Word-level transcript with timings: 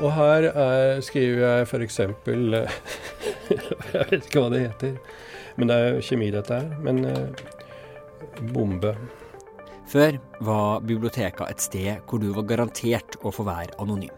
Og 0.00 0.12
her 0.16 0.48
er, 0.50 1.00
skriver 1.04 1.42
jeg 1.44 1.66
f.eks. 1.68 1.98
Jeg 3.50 4.06
vet 4.10 4.22
ikke 4.24 4.42
hva 4.42 4.50
det 4.52 4.60
heter. 4.64 4.94
Men 5.58 5.68
det 5.68 5.76
er 5.76 5.98
kjemi, 6.04 6.30
dette 6.32 6.60
her. 6.60 6.70
Men 6.80 7.02
eh, 7.04 7.42
bombe. 8.54 8.94
Før 9.90 10.16
var 10.46 10.84
biblioteka 10.86 11.48
et 11.50 11.60
sted 11.60 11.98
hvor 12.06 12.22
du 12.22 12.30
var 12.36 12.46
garantert 12.48 13.18
å 13.26 13.32
få 13.34 13.44
være 13.48 13.74
anonym. 13.82 14.14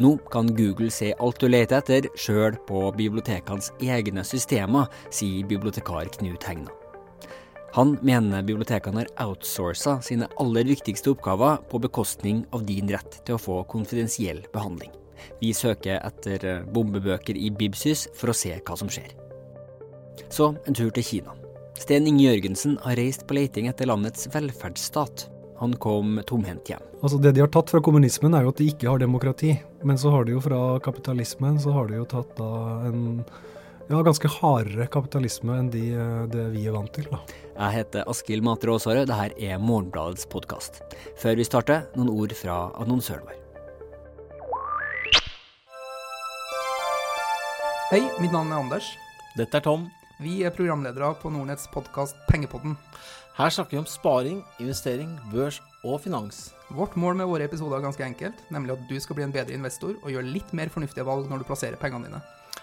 Nå 0.00 0.14
kan 0.32 0.48
Google 0.56 0.90
se 0.92 1.12
alt 1.20 1.40
du 1.40 1.48
leter 1.48 1.80
etter, 1.80 2.08
sjøl 2.18 2.56
på 2.68 2.86
bibliotekenes 2.96 3.70
egne 3.82 4.24
systemer, 4.24 4.88
sier 5.12 5.46
bibliotekar 5.48 6.10
Knut 6.16 6.48
Hegna. 6.48 6.72
Han 7.76 7.94
mener 8.04 8.44
bibliotekene 8.44 9.04
har 9.04 9.12
outsourca 9.24 9.98
sine 10.04 10.28
aller 10.40 10.68
viktigste 10.68 11.14
oppgaver 11.14 11.62
på 11.70 11.80
bekostning 11.80 12.42
av 12.52 12.66
din 12.68 12.90
rett 12.92 13.22
til 13.24 13.38
å 13.38 13.40
få 13.40 13.62
konfidensiell 13.68 14.42
behandling. 14.52 14.92
Vi 15.40 15.52
søker 15.56 16.00
etter 16.00 16.46
eh, 16.48 16.64
bombebøker 16.74 17.38
i 17.38 17.50
Bibsys 17.50 18.08
for 18.18 18.32
å 18.32 18.36
se 18.36 18.54
hva 18.58 18.78
som 18.78 18.90
skjer. 18.92 19.12
Så 20.32 20.52
en 20.66 20.76
tur 20.76 20.90
til 20.94 21.06
Kina. 21.06 21.36
Sten 21.78 22.06
Inge 22.06 22.28
Jørgensen 22.28 22.76
har 22.84 22.98
reist 23.00 23.24
på 23.26 23.36
leiting 23.36 23.68
etter 23.70 23.88
landets 23.88 24.28
velferdsstat. 24.32 25.26
Han 25.62 25.76
kom 25.82 26.18
tomhendt 26.26 26.70
hjem. 26.70 26.82
Altså 27.02 27.18
Det 27.22 27.32
de 27.34 27.42
har 27.42 27.50
tatt 27.54 27.70
fra 27.70 27.80
kommunismen, 27.82 28.34
er 28.34 28.44
jo 28.44 28.52
at 28.52 28.60
de 28.60 28.68
ikke 28.70 28.90
har 28.90 29.02
demokrati. 29.02 29.56
Men 29.86 29.98
så 29.98 30.12
har 30.14 30.26
de 30.26 30.36
jo 30.36 30.42
fra 30.42 30.60
kapitalismen 30.82 31.58
så 31.62 31.74
har 31.74 31.90
de 31.90 32.00
jo 32.00 32.06
tatt 32.10 32.36
da 32.38 32.50
en 32.88 33.02
ja, 33.90 34.00
ganske 34.02 34.30
hardere 34.38 34.86
kapitalisme 34.92 35.58
enn 35.58 35.70
de, 35.72 35.84
det 36.32 36.48
vi 36.54 36.66
er 36.66 36.76
vant 36.76 36.92
til. 36.94 37.08
da. 37.10 37.20
Jeg 37.52 37.78
heter 37.80 38.08
Askild 38.10 38.46
Matre 38.46 38.74
Aasarød, 38.74 39.10
dette 39.10 39.50
er 39.50 39.62
Morgenbladets 39.62 40.26
podkast. 40.32 40.82
Før 41.20 41.38
vi 41.38 41.46
starter, 41.46 41.86
noen 41.98 42.12
ord 42.14 42.34
fra 42.38 42.64
annonsøren 42.82 43.26
vår. 43.28 43.41
Hei, 47.92 48.06
mitt 48.22 48.32
navn 48.32 48.48
er 48.48 48.56
Anders. 48.56 48.86
Dette 49.36 49.58
er 49.58 49.64
Tom. 49.66 49.82
Vi 50.16 50.38
er 50.46 50.54
programledere 50.56 51.10
på 51.20 51.28
Nordnetts 51.28 51.66
podkast 51.74 52.16
Pengepodden. 52.24 52.72
Her 53.36 53.52
snakker 53.52 53.76
vi 53.76 53.80
om 53.82 53.88
sparing, 53.90 54.38
investering, 54.64 55.10
børs 55.28 55.58
og 55.84 55.98
finans. 56.00 56.38
Vårt 56.72 56.96
mål 56.96 57.18
med 57.20 57.28
våre 57.28 57.44
episoder 57.44 57.76
er 57.76 57.84
ganske 57.84 58.06
enkelt, 58.06 58.40
nemlig 58.48 58.78
at 58.78 58.88
du 58.88 58.96
skal 58.96 59.18
bli 59.18 59.26
en 59.26 59.36
bedre 59.36 59.52
investor 59.58 59.92
og 59.98 60.08
gjøre 60.08 60.32
litt 60.38 60.56
mer 60.56 60.72
fornuftige 60.72 61.04
valg 61.04 61.28
når 61.28 61.44
du 61.44 61.48
plasserer 61.50 61.76
pengene 61.76 62.08
dine. 62.08 62.22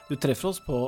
Du 0.09 0.17
treffer 0.17 0.49
oss 0.49 0.63
på 0.65 0.81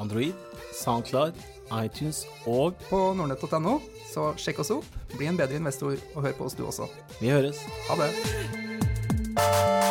Android, 0.00 0.40
Soundcloud, 0.72 1.36
iTunes 1.82 2.24
og 2.48 2.80
På 2.88 3.10
nordnett.no, 3.12 3.76
så 4.08 4.30
sjekk 4.40 4.64
oss 4.64 4.72
opp, 4.72 4.88
bli 5.18 5.28
en 5.28 5.36
bedre 5.36 5.60
investor 5.60 6.00
og 6.14 6.30
hør 6.30 6.40
på 6.40 6.48
oss 6.48 6.56
du 6.56 6.64
også. 6.64 6.88
Vi 7.20 7.28
høres. 7.28 7.60
Ha 7.90 8.00
det. 8.06 9.81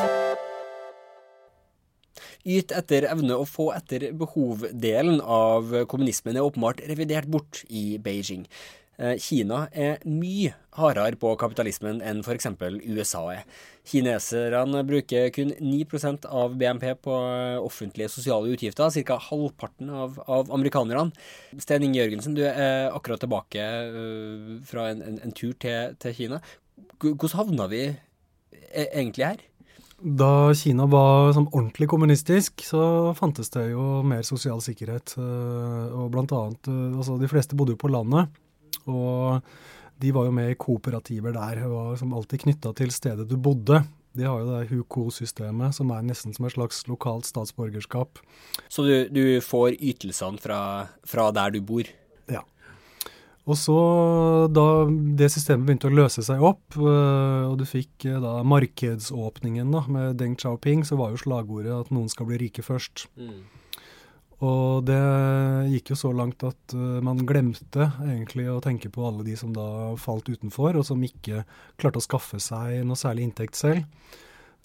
Yt 2.41 2.73
etter 2.73 3.05
evne 3.11 3.37
og 3.37 3.49
få 3.51 3.69
etter 3.75 4.09
behov-delen 4.17 5.21
av 5.21 5.73
kommunismen 5.91 6.37
er 6.39 6.47
åpenbart 6.47 6.81
revidert 6.89 7.29
bort 7.29 7.63
i 7.69 7.99
Beijing. 8.01 8.47
Eh, 9.01 9.17
Kina 9.17 9.63
er 9.73 10.01
mye 10.05 10.51
hardere 10.77 11.17
på 11.17 11.31
kapitalismen 11.41 12.03
enn 12.05 12.19
f.eks. 12.21 12.47
USA 12.85 13.23
er. 13.33 13.45
Kineserne 13.87 14.83
bruker 14.85 15.31
kun 15.33 15.53
9% 15.57 16.27
av 16.29 16.53
BNP 16.59 16.85
på 17.07 17.15
offentlige 17.63 18.11
sosiale 18.13 18.53
utgifter, 18.53 18.93
ca. 19.07 19.17
halvparten 19.29 19.89
av, 19.89 20.19
av 20.29 20.53
amerikanerne. 20.53 21.15
Sten 21.57 21.87
Inge 21.87 22.03
Jørgensen, 22.03 22.37
du 22.37 22.43
er 22.45 22.91
akkurat 22.91 23.23
tilbake 23.23 23.65
uh, 23.95 24.57
fra 24.69 24.91
en, 24.91 25.01
en, 25.07 25.21
en, 25.25 25.33
tur 25.33 25.55
til, 25.57 25.97
til 26.01 26.17
Kina. 26.17 26.41
Hvordan 27.01 27.37
havna 27.39 27.69
vi 27.71 27.83
e-, 27.89 28.91
egentlig 28.91 29.31
her? 29.31 29.47
Da 30.01 30.49
Kina 30.57 30.87
var 30.89 31.29
sånn 31.35 31.49
ordentlig 31.51 31.85
kommunistisk, 31.91 32.63
så 32.65 33.13
fantes 33.17 33.51
det 33.53 33.67
jo 33.69 34.01
mer 34.07 34.25
sosial 34.25 34.61
sikkerhet. 34.63 35.13
Eh, 35.21 35.93
og 35.93 36.09
blant 36.15 36.33
annet, 36.33 36.69
eh, 36.71 36.97
altså 36.97 37.19
De 37.21 37.29
fleste 37.29 37.57
bodde 37.57 37.75
jo 37.75 37.81
på 37.83 37.91
landet, 37.93 38.31
og 38.89 39.45
de 40.01 40.11
var 40.11 40.25
jo 40.25 40.33
med 40.33 40.51
i 40.51 40.57
kooperativer 40.57 41.33
der. 41.33 41.67
var 41.69 41.95
som 41.97 42.13
alltid 42.13 42.41
knytta 42.41 42.73
til 42.73 42.89
stedet 42.89 43.29
du 43.29 43.37
bodde. 43.37 43.83
De 44.17 44.25
har 44.25 44.39
jo 44.41 44.49
det 44.49 44.69
HUKO-systemet, 44.71 45.73
som 45.73 45.91
er 45.91 46.01
nesten 46.01 46.33
som 46.33 46.45
et 46.45 46.53
slags 46.57 46.87
lokalt 46.87 47.25
statsborgerskap. 47.25 48.17
Så 48.67 48.83
du, 48.83 49.07
du 49.07 49.39
får 49.39 49.77
ytelsene 49.77 50.41
fra, 50.41 50.89
fra 51.05 51.31
der 51.31 51.51
du 51.51 51.61
bor? 51.61 51.85
Og 53.49 53.57
så, 53.57 53.77
da 54.53 54.65
det 55.17 55.31
systemet 55.33 55.65
begynte 55.65 55.89
å 55.89 55.95
løse 55.95 56.21
seg 56.25 56.43
opp, 56.45 56.75
øh, 56.77 57.47
og 57.49 57.55
du 57.57 57.65
fikk 57.65 58.05
øh, 58.05 58.19
da 58.21 58.35
markedsåpningen 58.45 59.73
da, 59.73 59.81
med 59.89 60.19
Deng 60.19 60.35
Xiaoping, 60.37 60.85
så 60.85 60.97
var 60.99 61.13
jo 61.13 61.21
slagordet 61.23 61.73
at 61.73 61.89
noen 61.93 62.11
skal 62.11 62.29
bli 62.29 62.37
rike 62.43 62.65
først. 62.65 63.07
Mm. 63.17 63.41
Og 64.45 64.85
det 64.85 65.01
gikk 65.73 65.91
jo 65.93 65.97
så 65.99 66.11
langt 66.17 66.41
at 66.47 66.73
uh, 66.73 66.97
man 67.05 67.19
glemte 67.29 67.91
egentlig 68.01 68.47
å 68.49 68.61
tenke 68.63 68.89
på 68.89 69.03
alle 69.05 69.21
de 69.27 69.35
som 69.37 69.51
da 69.53 69.91
falt 70.01 70.31
utenfor, 70.33 70.79
og 70.79 70.87
som 70.87 71.03
ikke 71.05 71.43
klarte 71.77 72.01
å 72.01 72.05
skaffe 72.05 72.39
seg 72.41 72.79
noe 72.81 72.97
særlig 72.97 73.27
inntekt 73.29 73.59
selv. 73.59 73.85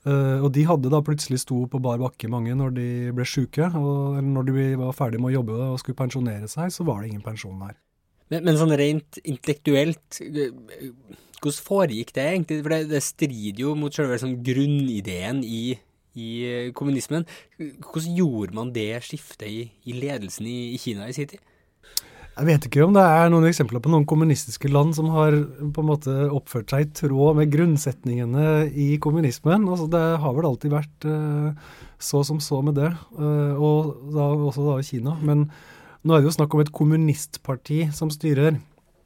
Og 0.06 0.46
de 0.54 0.62
hadde 0.62 0.86
da 0.86 1.00
plutselig 1.02 1.40
sto 1.42 1.64
på 1.66 1.80
bar 1.82 1.98
bakke, 1.98 2.28
mange, 2.30 2.54
når 2.54 2.76
de 2.76 2.86
ble 3.10 3.24
sjuke. 3.26 3.66
Og 3.74 4.20
når 4.22 4.46
de 4.46 4.66
var 4.78 4.94
ferdig 4.94 5.18
med 5.18 5.32
å 5.32 5.40
jobbe 5.40 5.56
og 5.64 5.80
skulle 5.82 5.98
pensjonere 5.98 6.46
seg, 6.46 6.70
så 6.70 6.86
var 6.86 7.02
det 7.02 7.10
ingen 7.10 7.26
pensjon 7.26 7.58
der. 7.58 7.74
Men, 8.32 8.42
men, 8.42 8.56
sånn 8.58 8.74
rent 8.78 9.20
intellektuelt, 9.22 10.20
hvordan 11.36 11.58
foregikk 11.62 12.14
det 12.16 12.28
egentlig? 12.32 12.62
For 12.64 12.74
det, 12.74 12.80
det 12.90 13.02
strider 13.04 13.62
jo 13.62 13.74
mot 13.78 13.94
selve 13.94 14.18
sånn 14.18 14.38
grunnideen 14.46 15.42
i, 15.46 15.76
i, 16.18 16.30
kommunismen. 16.76 17.26
Hvordan 17.58 18.16
gjorde 18.18 18.56
man 18.56 18.72
det 18.74 18.90
skiftet 19.06 19.46
i, 19.50 19.60
i 19.86 19.94
ledelsen 20.00 20.48
i, 20.50 20.72
i, 20.74 20.80
Kina 20.82 21.06
i 21.06 21.14
sin 21.14 21.30
tid? 21.30 21.44
Jeg 22.36 22.48
vet 22.50 22.66
ikke 22.68 22.82
om 22.84 22.92
det 22.92 23.00
er 23.00 23.30
noen 23.32 23.46
eksempler 23.48 23.80
på 23.80 23.88
noen 23.88 24.04
kommunistiske 24.08 24.68
land 24.68 24.92
som 24.98 25.06
har 25.14 25.38
på 25.72 25.84
en 25.84 25.88
måte 25.88 26.16
oppført 26.26 26.74
seg 26.74 26.82
i 26.84 26.90
tråd 26.98 27.38
med 27.38 27.54
grunnsetningene 27.54 28.66
i 28.76 28.90
kommunismen. 29.00 29.64
Altså, 29.70 29.86
det 29.88 30.02
har 30.20 30.34
vel 30.36 30.50
alltid 30.50 30.74
vært 30.74 31.06
uh, 31.08 31.54
så 31.96 32.20
som 32.28 32.42
så 32.44 32.60
med 32.60 32.76
det, 32.76 32.90
og 33.16 34.10
da, 34.12 34.28
også 34.50 34.66
da 34.66 34.76
i 34.82 34.84
Kina. 34.84 35.16
men 35.24 35.46
nå 36.06 36.14
er 36.14 36.22
det 36.22 36.30
jo 36.30 36.36
snakk 36.38 36.54
om 36.54 36.62
et 36.62 36.72
kommunistparti 36.74 37.86
som 37.96 38.12
styrer. 38.14 38.60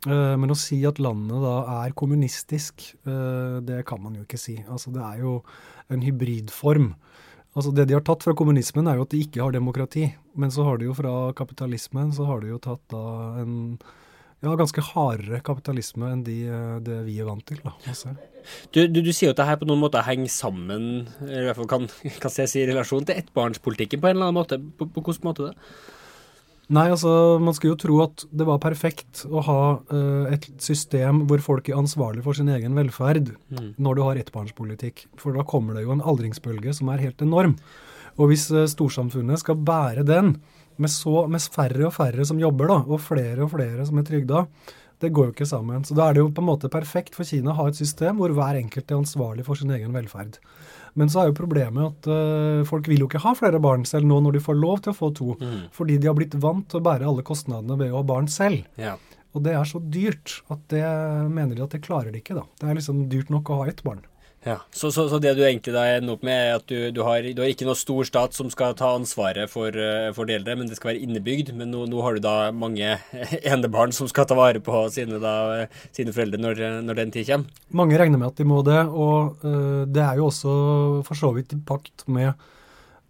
Uh, 0.06 0.36
men 0.40 0.52
å 0.52 0.56
si 0.56 0.78
at 0.88 1.00
landet 1.02 1.42
da 1.44 1.56
er 1.82 1.96
kommunistisk, 1.96 2.86
uh, 3.08 3.60
det 3.64 3.82
kan 3.88 4.00
man 4.00 4.16
jo 4.16 4.24
ikke 4.24 4.40
si. 4.40 4.56
Altså 4.68 4.92
Det 4.94 5.02
er 5.04 5.24
jo 5.24 5.40
en 5.92 6.04
hybridform. 6.04 6.92
Altså 7.56 7.72
Det 7.74 7.88
de 7.88 7.96
har 7.96 8.04
tatt 8.06 8.24
fra 8.24 8.36
kommunismen, 8.36 8.88
er 8.88 9.00
jo 9.00 9.04
at 9.08 9.12
de 9.12 9.24
ikke 9.24 9.42
har 9.42 9.56
demokrati. 9.56 10.06
Men 10.38 10.52
så 10.54 10.64
har 10.68 10.78
de 10.78 10.88
jo 10.88 10.96
fra 10.96 11.32
kapitalismen 11.36 12.12
så 12.16 12.28
har 12.28 12.44
de 12.44 12.52
jo 12.52 12.60
tatt 12.62 12.84
da 12.92 13.02
en 13.42 13.56
ja, 14.40 14.54
ganske 14.56 14.82
hardere 14.92 15.42
kapitalisme 15.44 16.08
enn 16.14 16.24
de, 16.24 16.36
eh, 16.48 16.76
det 16.84 17.02
vi 17.04 17.18
er 17.20 17.28
vant 17.28 17.44
til. 17.46 17.60
da. 17.64 17.74
Altså. 17.90 18.14
Du, 18.72 18.86
du, 18.88 19.02
du, 19.04 19.12
sier 19.12 19.28
jo 19.28 19.34
at 19.34 19.40
det 19.42 19.48
her 19.50 19.58
på 19.60 19.68
noen 19.68 19.82
måter 19.82 20.06
henger 20.06 20.32
sammen, 20.32 20.86
eller 21.20 21.42
i 21.42 21.48
hvert 21.50 21.60
fall 21.60 21.70
kan, 21.74 21.88
kan 22.22 22.32
ses 22.32 22.56
i 22.56 22.64
relasjon 22.70 23.04
til 23.08 23.20
ettbarnspolitikken 23.20 24.00
på 24.00 24.10
en 24.10 24.16
eller 24.16 24.30
annen 24.30 24.40
måte. 24.40 24.56
På, 24.56 24.88
på 24.88 25.04
hvilken 25.04 25.28
måte 25.28 25.50
det? 25.50 25.74
Nei, 26.70 26.86
altså 26.86 27.12
man 27.42 27.54
skulle 27.56 27.74
jo 27.74 27.80
tro 27.82 27.96
at 28.04 28.22
det 28.30 28.46
var 28.46 28.60
perfekt 28.62 29.24
å 29.26 29.42
ha 29.42 29.60
uh, 29.90 30.26
et 30.30 30.46
system 30.62 31.24
hvor 31.26 31.42
folk 31.42 31.70
er 31.70 31.80
ansvarlig 31.80 32.22
for 32.22 32.38
sin 32.38 32.50
egen 32.52 32.78
velferd 32.78 33.32
mm. 33.50 33.72
når 33.82 33.98
du 33.98 34.02
har 34.06 34.20
ettbarnspolitikk. 34.20 35.08
For 35.18 35.34
da 35.34 35.42
kommer 35.42 35.74
det 35.74 35.82
jo 35.82 35.96
en 35.96 36.04
aldringsbølge 36.12 36.76
som 36.78 36.92
er 36.94 37.02
helt 37.02 37.24
enorm. 37.26 37.56
Og 38.22 38.30
hvis 38.30 38.46
uh, 38.54 38.68
storsamfunnet 38.70 39.42
skal 39.42 39.58
bære 39.58 40.06
den, 40.06 40.36
med, 40.80 40.92
så, 40.94 41.26
med 41.28 41.42
færre 41.52 41.88
og 41.88 41.96
færre 41.96 42.24
som 42.24 42.38
jobber, 42.40 42.70
da, 42.70 42.78
og 42.86 43.02
flere 43.02 43.44
og 43.44 43.50
flere 43.56 43.84
som 43.88 43.98
er 43.98 44.06
trygda, 44.06 44.44
det 45.00 45.10
går 45.16 45.30
jo 45.30 45.34
ikke 45.34 45.48
sammen. 45.48 45.82
Så 45.84 45.96
da 45.96 46.06
er 46.06 46.16
det 46.16 46.22
jo 46.22 46.30
på 46.36 46.42
en 46.44 46.50
måte 46.52 46.70
perfekt 46.72 47.16
for 47.16 47.26
Kina 47.26 47.50
å 47.54 47.58
ha 47.62 47.70
et 47.70 47.78
system 47.78 48.20
hvor 48.20 48.32
hver 48.36 48.58
enkelt 48.60 48.92
er 48.92 49.00
ansvarlig 49.00 49.46
for 49.46 49.58
sin 49.58 49.72
egen 49.74 49.96
velferd. 49.96 50.38
Men 50.98 51.12
så 51.12 51.22
er 51.22 51.30
jo 51.30 51.38
problemet 51.38 51.92
at 51.92 52.10
uh, 52.10 52.66
folk 52.68 52.88
vil 52.90 53.04
jo 53.04 53.10
ikke 53.10 53.22
ha 53.22 53.34
flere 53.38 53.60
barn 53.62 53.86
selv 53.88 54.08
nå 54.10 54.18
når 54.24 54.38
de 54.38 54.44
får 54.44 54.58
lov 54.58 54.82
til 54.84 54.94
å 54.94 54.98
få 54.98 55.12
to. 55.16 55.36
Mm. 55.40 55.62
Fordi 55.76 55.98
de 56.00 56.10
har 56.10 56.18
blitt 56.18 56.36
vant 56.42 56.66
til 56.70 56.80
å 56.80 56.86
bære 56.86 57.06
alle 57.06 57.26
kostnadene 57.26 57.78
ved 57.80 57.94
å 57.94 58.00
ha 58.00 58.06
barn 58.10 58.30
selv. 58.30 58.66
Ja. 58.80 58.96
Og 59.30 59.44
det 59.46 59.54
er 59.54 59.66
så 59.68 59.78
dyrt 59.78 60.40
at 60.50 60.62
det 60.72 60.82
mener 61.30 61.54
de 61.54 61.62
at 61.62 61.74
det 61.76 61.84
klarer 61.84 62.10
de 62.10 62.22
ikke. 62.22 62.38
da. 62.38 62.46
Det 62.58 62.70
er 62.70 62.78
liksom 62.80 63.04
dyrt 63.12 63.30
nok 63.30 63.50
å 63.50 63.60
ha 63.62 63.68
ett 63.70 63.84
barn. 63.86 64.02
Ja, 64.40 64.56
så, 64.72 64.88
så, 64.88 65.04
så, 65.08 65.18
det 65.20 65.34
du 65.36 65.42
egentlig 65.44 65.74
da 65.74 65.82
ender 65.98 66.14
opp 66.16 66.22
med, 66.24 66.32
er 66.32 66.54
at 66.56 66.64
du, 66.70 66.76
du, 66.96 67.02
har, 67.04 67.26
du, 67.26 67.42
har, 67.42 67.50
ikke 67.52 67.66
noe 67.68 67.76
stor 67.76 68.06
stat 68.08 68.36
som 68.36 68.48
skal 68.52 68.72
ta 68.78 68.94
ansvaret 68.96 69.52
for, 69.52 69.74
uh, 69.76 70.08
for 70.16 70.28
de 70.28 70.38
eldre, 70.38 70.54
men 70.56 70.70
det 70.70 70.78
skal 70.78 70.94
være 70.94 71.02
innebygd. 71.04 71.52
Men 71.58 71.68
nå, 71.74 71.84
nå 71.90 72.00
har 72.06 72.16
du 72.16 72.24
da 72.24 72.36
mange 72.56 72.94
enebarn 73.52 73.92
som 73.92 74.08
skal 74.08 74.28
ta 74.30 74.38
vare 74.38 74.62
på 74.64 74.86
sine, 74.94 75.20
da, 75.20 75.66
sine 75.92 76.14
foreldre 76.16 76.40
når, 76.40 76.62
når, 76.86 77.00
den 77.02 77.12
tid 77.12 77.28
kommer. 77.28 77.66
Mange 77.82 78.00
regner 78.00 78.22
med 78.22 78.32
at 78.32 78.40
de 78.40 78.48
må 78.48 78.62
det, 78.64 78.80
og 78.88 79.44
uh, 79.44 79.84
det 79.84 80.06
er 80.06 80.22
jo 80.22 80.30
også 80.30 80.54
for 81.04 81.20
så 81.20 81.34
vidt 81.36 81.52
i 81.56 81.60
pakt 81.60 82.08
med 82.08 82.32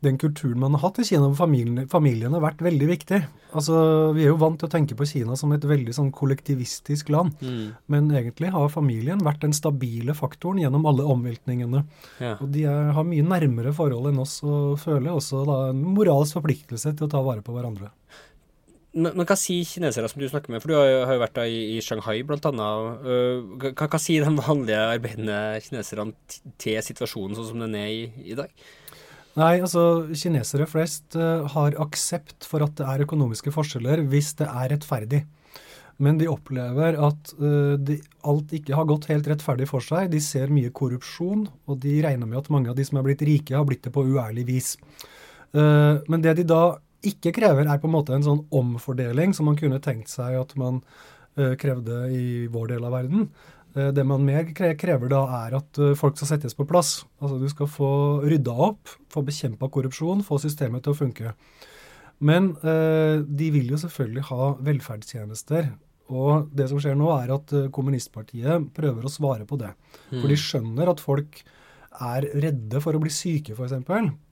den 0.05 0.17
kulturen 0.21 0.61
man 0.63 0.77
har 0.77 0.87
hatt 0.87 0.99
i 1.03 1.05
Kina, 1.05 1.29
hvor 1.29 1.37
familien, 1.43 1.89
familien 1.91 2.33
har 2.33 2.43
vært 2.45 2.63
veldig 2.65 2.89
viktig. 2.89 3.19
Altså, 3.53 3.75
Vi 4.17 4.25
er 4.25 4.31
jo 4.31 4.39
vant 4.41 4.57
til 4.61 4.69
å 4.69 4.73
tenke 4.73 4.97
på 4.97 5.07
Kina 5.09 5.37
som 5.37 5.53
et 5.53 5.67
veldig 5.67 5.93
sånn 5.97 6.09
kollektivistisk 6.17 7.13
land. 7.13 7.37
Mm. 7.45 7.77
Men 7.93 8.09
egentlig 8.15 8.53
har 8.55 8.73
familien 8.73 9.21
vært 9.27 9.45
den 9.45 9.57
stabile 9.57 10.17
faktoren 10.17 10.63
gjennom 10.63 10.89
alle 10.89 11.05
omveltningene. 11.05 11.85
Ja. 12.23 12.39
Og 12.41 12.49
de 12.55 12.65
er, 12.71 12.95
har 12.97 13.07
mye 13.07 13.27
nærmere 13.27 13.75
forhold 13.77 14.09
enn 14.11 14.25
oss, 14.25 14.41
og 14.47 14.81
føler 14.81 15.13
også 15.13 15.45
da 15.49 15.61
en 15.75 15.85
moralsk 15.99 16.41
forpliktelse 16.41 16.97
til 16.97 17.09
å 17.09 17.13
ta 17.13 17.23
vare 17.27 17.45
på 17.45 17.55
hverandre. 17.57 17.93
Men, 18.91 19.13
men 19.15 19.27
hva 19.29 19.37
sier 19.39 19.69
kinesere 19.69 20.09
som 20.11 20.19
du 20.19 20.27
snakker 20.27 20.51
med, 20.51 20.63
for 20.63 20.73
du 20.73 20.75
har 20.75 21.05
har 21.07 21.15
jo 21.15 21.23
vært 21.23 21.37
da 21.37 21.45
i, 21.47 21.61
i 21.77 21.83
Shanghai 21.85 22.25
blant 22.27 22.49
annet. 22.49 23.05
Øh, 23.07 23.45
hva, 23.63 23.87
hva 23.87 24.01
sier 24.03 24.27
de 24.27 24.33
vanlige 24.41 24.81
arbeidende 24.97 25.37
kineserne 25.63 26.17
til 26.59 26.81
situasjonen 26.89 27.37
sånn 27.39 27.53
som 27.53 27.63
den 27.63 27.77
er 27.79 27.93
i, 27.93 28.07
i 28.33 28.39
dag? 28.39 28.51
Nei, 29.39 29.61
altså 29.63 30.11
kinesere 30.11 30.67
flest 30.67 31.15
uh, 31.15 31.47
har 31.53 31.77
aksept 31.83 32.47
for 32.49 32.65
at 32.67 32.75
det 32.81 32.87
er 32.89 33.05
økonomiske 33.05 33.53
forskjeller 33.55 34.03
hvis 34.11 34.33
det 34.41 34.49
er 34.51 34.73
rettferdig. 34.73 35.23
Men 36.01 36.17
de 36.19 36.27
opplever 36.33 36.97
at 36.99 37.31
uh, 37.39 37.77
de, 37.79 38.01
alt 38.27 38.55
ikke 38.57 38.75
har 38.75 38.89
gått 38.91 39.07
helt 39.13 39.29
rettferdig 39.31 39.69
for 39.71 39.85
seg. 39.85 40.11
De 40.11 40.23
ser 40.25 40.51
mye 40.51 40.73
korrupsjon, 40.75 41.47
og 41.71 41.79
de 41.85 42.01
regner 42.03 42.27
med 42.27 42.41
at 42.41 42.51
mange 42.51 42.73
av 42.73 42.79
de 42.79 42.87
som 42.89 42.99
er 42.99 43.07
blitt 43.07 43.23
rike, 43.27 43.55
har 43.55 43.69
blitt 43.69 43.85
det 43.87 43.95
på 43.95 44.05
uærlig 44.09 44.49
vis. 44.51 44.75
Uh, 45.55 46.03
men 46.11 46.27
det 46.27 46.35
de 46.41 46.49
da 46.51 46.65
ikke 47.07 47.33
krever, 47.37 47.71
er 47.71 47.81
på 47.81 47.89
en 47.89 47.95
måte 47.95 48.17
en 48.17 48.27
sånn 48.27 48.43
omfordeling 48.51 49.33
som 49.37 49.47
man 49.49 49.57
kunne 49.57 49.81
tenkt 49.81 50.11
seg 50.13 50.37
at 50.37 50.53
man 50.61 50.83
krevde 51.41 51.95
i 52.13 52.25
vår 52.53 52.73
del 52.73 52.85
av 52.85 52.93
verden. 52.93 53.29
Eh, 53.77 53.91
Det 53.95 54.05
man 54.07 54.25
mer 54.27 54.45
krever 54.55 55.09
da, 55.13 55.23
er 55.47 55.57
at 55.61 55.79
eh, 55.79 55.95
folk 55.99 56.17
skal 56.19 56.33
settes 56.35 56.57
på 56.57 56.67
plass. 56.69 57.05
Altså 57.21 57.39
Du 57.41 57.49
skal 57.53 57.71
få 57.71 57.91
rydda 58.25 58.55
opp, 58.71 58.89
få 59.13 59.23
bekjempa 59.27 59.69
korrupsjon, 59.71 60.25
få 60.27 60.41
systemet 60.43 60.83
til 60.85 60.95
å 60.95 60.99
funke. 60.99 61.35
Men 62.21 62.53
eh, 62.63 63.21
de 63.25 63.51
vil 63.55 63.71
jo 63.73 63.79
selvfølgelig 63.81 64.27
ha 64.29 64.51
velferdstjenester. 64.61 65.71
Og 66.11 66.49
det 66.57 66.67
som 66.69 66.81
skjer 66.83 66.97
nå, 66.99 67.07
er 67.15 67.31
at 67.37 67.53
eh, 67.55 67.69
kommunistpartiet 67.73 68.71
prøver 68.77 69.07
å 69.07 69.13
svare 69.13 69.47
på 69.47 69.57
det. 69.61 69.71
For 70.11 70.27
de 70.29 70.37
skjønner 70.41 70.91
at 70.91 71.01
folk 71.03 71.43
er 71.99 72.27
redde 72.39 72.81
for 72.83 72.95
å 72.95 73.01
bli 73.03 73.11
syke, 73.11 73.57
f.eks. 73.57 73.73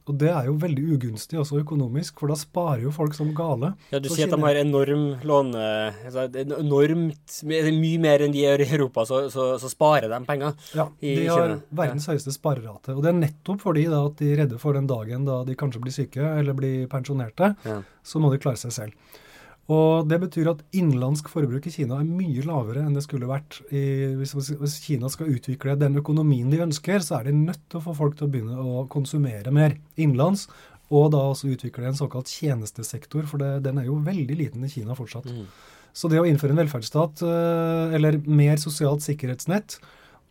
Og 0.08 0.16
det 0.16 0.30
er 0.32 0.46
jo 0.48 0.54
veldig 0.56 0.84
ugunstig 0.94 1.36
også 1.36 1.58
økonomisk, 1.60 2.16
for 2.22 2.30
da 2.32 2.36
sparer 2.38 2.86
jo 2.86 2.92
folk 2.94 3.12
som 3.12 3.34
gale. 3.36 3.74
Ja, 3.92 3.98
Du 4.00 4.06
Så 4.08 4.14
sier 4.16 4.30
at 4.30 4.32
de 4.32 4.40
har 4.40 4.56
enorm 4.62 5.02
låne... 5.26 5.64
Altså, 6.06 6.24
enormt 6.32 7.36
Mye 7.44 7.98
mer 8.00 8.24
enn 8.24 8.32
de 8.32 8.40
gjør 8.46 8.62
i 8.64 8.68
Europa, 8.78 9.04
så, 9.04 9.20
så, 9.34 9.50
så 9.60 9.68
sparer 9.68 10.08
de 10.08 10.22
penger. 10.24 10.54
Ja, 10.78 10.88
de 11.02 11.26
har 11.28 11.58
verdens 11.82 12.08
høyeste 12.08 12.32
sparerate. 12.32 12.94
Og 12.96 13.02
det 13.04 13.12
er 13.12 13.20
nettopp 13.20 13.60
fordi 13.66 13.84
da, 13.90 14.00
at 14.08 14.16
de 14.22 14.32
er 14.32 14.42
redde 14.46 14.62
for 14.62 14.78
den 14.78 14.88
dagen 14.88 15.28
da 15.28 15.42
de 15.44 15.58
kanskje 15.58 15.82
blir 15.84 15.92
syke 15.98 16.24
eller 16.38 16.56
blir 16.56 16.86
pensjonerte, 16.88 17.52
Ja. 17.68 17.82
så 18.06 18.22
må 18.22 18.32
de 18.32 18.40
klare 18.40 18.56
seg 18.64 18.72
selv. 18.72 19.18
Og 19.68 20.08
Det 20.08 20.16
betyr 20.22 20.48
at 20.54 20.62
innenlandsk 20.72 21.28
forbruk 21.28 21.66
i 21.68 21.72
Kina 21.74 21.98
er 22.00 22.08
mye 22.08 22.40
lavere 22.46 22.86
enn 22.86 22.94
det 22.96 23.04
skulle 23.04 23.28
vært. 23.28 23.60
I, 23.68 24.14
hvis, 24.16 24.32
hvis 24.56 24.78
Kina 24.80 25.10
skal 25.12 25.34
utvikle 25.34 25.76
den 25.76 26.00
økonomien 26.00 26.48
de 26.48 26.62
ønsker, 26.64 27.04
så 27.04 27.18
er 27.18 27.28
de 27.28 27.36
nødt 27.36 27.60
til 27.68 27.80
å 27.80 27.84
få 27.84 27.96
folk 27.98 28.16
til 28.16 28.28
å 28.28 28.32
begynne 28.32 28.56
å 28.56 28.86
konsumere 28.88 29.52
mer 29.52 29.76
innenlands. 30.00 30.46
Og 30.88 31.10
da 31.12 31.20
også 31.20 31.50
utvikle 31.52 31.90
en 31.90 31.98
såkalt 31.98 32.32
tjenestesektor, 32.32 33.28
for 33.28 33.44
det, 33.44 33.58
den 33.66 33.76
er 33.76 33.90
jo 33.90 34.00
veldig 34.06 34.38
liten 34.40 34.64
i 34.64 34.72
Kina 34.72 34.96
fortsatt. 34.96 35.28
Mm. 35.28 35.44
Så 35.92 36.08
det 36.08 36.20
å 36.22 36.26
innføre 36.28 36.54
en 36.54 36.62
velferdsstat, 36.62 37.20
eh, 37.28 37.96
eller 37.98 38.20
mer 38.24 38.56
sosialt 38.62 39.04
sikkerhetsnett, 39.04 39.76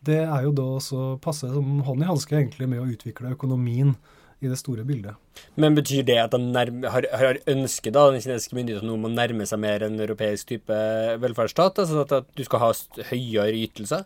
det 0.08 0.24
er 0.24 0.46
jo 0.46 0.54
da 0.56 0.66
også 0.78 1.18
passe 1.22 1.50
som 1.52 1.82
hånd 1.86 2.02
i 2.02 2.10
hanske 2.10 2.38
egentlig 2.38 2.70
med 2.70 2.82
å 2.82 2.90
utvikle 2.90 3.34
økonomien 3.36 3.94
i 4.42 4.50
det 4.52 4.60
store 4.60 4.86
bildet. 4.86 5.18
Men 5.58 5.76
betyr 5.78 6.06
det 6.06 6.18
at 6.22 6.34
de 6.36 6.40
nærme, 6.42 6.90
har, 6.94 7.08
har 7.18 7.40
ønsket 7.50 7.96
da, 7.96 8.08
den 8.14 8.22
kinesiske 8.22 8.58
myndigheten 8.58 8.92
om 8.94 9.08
å 9.08 9.12
nærme 9.12 9.48
seg 9.50 9.62
mer 9.64 9.86
en 9.88 10.00
europeisk 10.04 10.54
type 10.54 10.80
velferdsstat? 11.24 11.82
Altså 11.84 12.04
at, 12.04 12.16
at 12.22 12.30
du 12.38 12.44
skal 12.46 12.62
ha 12.62 12.72
høyere 13.12 13.56
ytelser? 13.66 14.06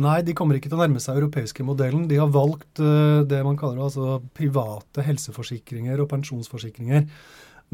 Nei, 0.00 0.20
de 0.22 0.34
kommer 0.38 0.56
ikke 0.56 0.70
til 0.70 0.78
å 0.78 0.82
nærme 0.84 1.02
seg 1.02 1.18
europeiske 1.18 1.66
modellen. 1.66 2.06
De 2.10 2.18
har 2.20 2.30
valgt 2.30 2.82
uh, 2.82 3.22
det 3.26 3.40
man 3.46 3.58
kaller 3.58 3.82
altså 3.88 4.20
private 4.38 5.02
helseforsikringer 5.06 6.02
og 6.02 6.10
pensjonsforsikringer. 6.12 7.06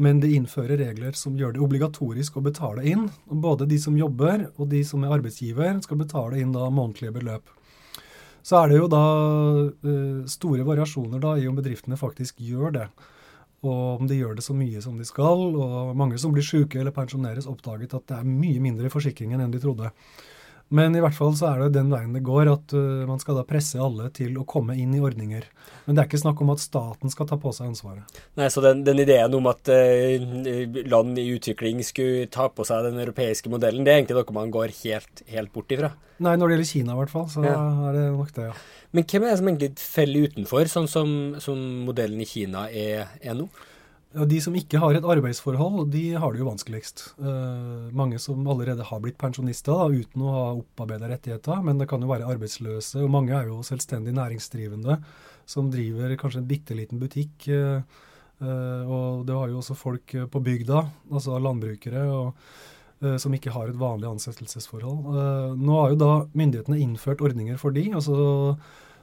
Men 0.01 0.21
de 0.21 0.35
innfører 0.37 0.77
regler 0.81 1.17
som 1.17 1.37
gjør 1.37 1.55
det 1.55 1.61
obligatorisk 1.65 2.37
å 2.37 2.45
betale 2.45 2.85
inn. 2.89 3.07
Både 3.25 3.65
de 3.69 3.79
som 3.81 3.97
jobber 3.97 4.47
og 4.55 4.69
de 4.69 4.83
som 4.85 5.05
er 5.05 5.13
arbeidsgiver, 5.15 5.77
skal 5.85 6.01
betale 6.01 6.41
inn 6.41 6.53
da 6.53 6.69
månedlige 6.69 7.15
beløp. 7.15 7.56
Så 8.47 8.61
er 8.61 8.71
det 8.71 8.79
jo 8.79 8.87
da 8.87 9.03
eh, 9.67 10.23
store 10.31 10.63
variasjoner 10.67 11.19
da 11.19 11.35
i 11.35 11.47
om 11.49 11.57
bedriftene 11.57 11.99
faktisk 11.99 12.39
gjør 12.39 12.75
det. 12.77 12.87
Og 13.67 14.03
om 14.03 14.07
de 14.07 14.19
gjør 14.19 14.37
det 14.37 14.45
så 14.45 14.55
mye 14.55 14.79
som 14.83 14.95
de 14.99 15.07
skal. 15.07 15.43
Og 15.57 15.91
mange 15.99 16.19
som 16.21 16.31
blir 16.35 16.45
syke 16.45 16.79
eller 16.79 16.95
pensjoneres, 16.95 17.49
oppdaget 17.49 17.97
at 17.97 18.07
det 18.07 18.19
er 18.21 18.29
mye 18.29 18.61
mindre 18.63 18.87
i 18.87 18.93
forsikringen 18.93 19.43
enn 19.43 19.51
de 19.51 19.59
trodde. 19.63 19.91
Men 20.69 20.95
i 20.97 20.99
hvert 20.99 21.15
fall 21.15 21.31
så 21.39 21.47
er 21.47 21.61
det 21.61 21.77
den 21.77 21.91
veien 21.93 22.11
det 22.15 22.25
går, 22.27 22.49
at 22.51 22.73
uh, 22.75 23.05
man 23.07 23.21
skal 23.21 23.37
da 23.39 23.45
presse 23.47 23.79
alle 23.79 24.09
til 24.15 24.35
å 24.39 24.45
komme 24.47 24.75
inn 24.75 24.91
i 24.97 24.99
ordninger. 25.03 25.45
Men 25.85 25.95
det 25.95 26.01
er 26.01 26.09
ikke 26.09 26.19
snakk 26.19 26.41
om 26.43 26.51
at 26.51 26.63
staten 26.63 27.13
skal 27.13 27.29
ta 27.29 27.37
på 27.39 27.53
seg 27.55 27.69
ansvaret. 27.69 28.19
Nei, 28.39 28.49
så 28.51 28.63
den, 28.65 28.81
den 28.87 28.99
ideen 28.99 29.37
om 29.37 29.47
at 29.47 29.71
uh, 29.71 30.81
land 30.91 31.21
i 31.21 31.29
utvikling 31.37 31.79
skulle 31.87 32.27
ta 32.33 32.49
på 32.51 32.67
seg 32.67 32.89
den 32.89 32.99
europeiske 33.05 33.51
modellen, 33.53 33.87
det 33.87 33.93
er 33.93 34.01
egentlig 34.01 34.19
noe 34.19 34.35
man 34.35 34.51
går 34.51 34.75
helt, 34.81 35.23
helt 35.31 35.53
bort 35.55 35.71
ifra. 35.71 35.93
Nei, 36.19 36.35
når 36.35 36.49
det 36.49 36.57
gjelder 36.57 36.71
Kina 36.73 36.97
i 36.97 37.01
hvert 37.03 37.13
fall, 37.13 37.31
så 37.31 37.45
Ja. 37.45 37.55
er 37.87 37.95
det 37.95 38.05
nok 38.17 38.35
det, 38.35 38.49
ja. 38.49 38.59
Men 38.95 39.07
hvem 39.07 39.23
er 39.23 39.31
det 39.31 39.39
som 39.39 39.49
egentlig 39.51 39.71
faller 39.79 40.27
utenfor, 40.27 40.69
sånn 40.71 40.87
som, 40.91 41.09
som 41.43 41.63
modellen 41.87 42.19
i 42.23 42.27
Kina 42.27 42.67
er, 42.67 43.07
er 43.21 43.35
nå? 43.37 43.47
De 44.15 44.37
som 44.39 44.55
ikke 44.55 44.79
har 44.79 44.95
et 44.95 45.05
arbeidsforhold, 45.05 45.89
de 45.91 46.13
har 46.15 46.31
det 46.31 46.39
jo 46.39 46.47
vanskeligst. 46.47 47.01
Eh, 47.19 47.89
mange 47.91 48.19
som 48.23 48.45
allerede 48.47 48.85
har 48.87 49.01
blitt 49.03 49.17
pensjonister 49.19 49.75
da, 49.75 49.89
uten 49.91 50.23
å 50.23 50.31
ha 50.31 50.45
opparbeida 50.61 51.09
rettigheter, 51.11 51.59
men 51.65 51.81
det 51.81 51.89
kan 51.91 52.01
jo 52.01 52.09
være 52.09 52.29
arbeidsløse, 52.31 53.01
og 53.03 53.11
mange 53.11 53.35
er 53.35 53.51
jo 53.51 53.59
selvstendig 53.67 54.15
næringsdrivende 54.15 55.01
som 55.47 55.67
driver 55.71 56.15
kanskje 56.19 56.39
en 56.39 56.47
bitte 56.47 56.77
liten 56.79 57.03
butikk. 57.03 57.49
eh, 57.51 57.83
eh, 58.39 58.83
og 58.87 59.27
det 59.27 59.35
har 59.35 59.51
jo 59.51 59.59
også 59.59 59.75
folk 59.75 60.15
på 60.31 60.43
bygda, 60.43 60.87
altså 61.11 61.39
landbrukere, 61.43 62.07
og, 62.07 62.33
som 63.21 63.29
ikke 63.29 63.51
har 63.53 63.67
et 63.69 63.77
vanlig 63.77 64.07
ansettelsesforhold. 64.09 65.53
Nå 65.61 65.73
har 65.77 65.91
jo 65.91 65.97
da 66.01 66.13
myndighetene 66.33 66.79
innført 66.81 67.21
ordninger 67.21 67.59
for 67.61 67.69
de, 67.69 67.83
altså 67.93 68.55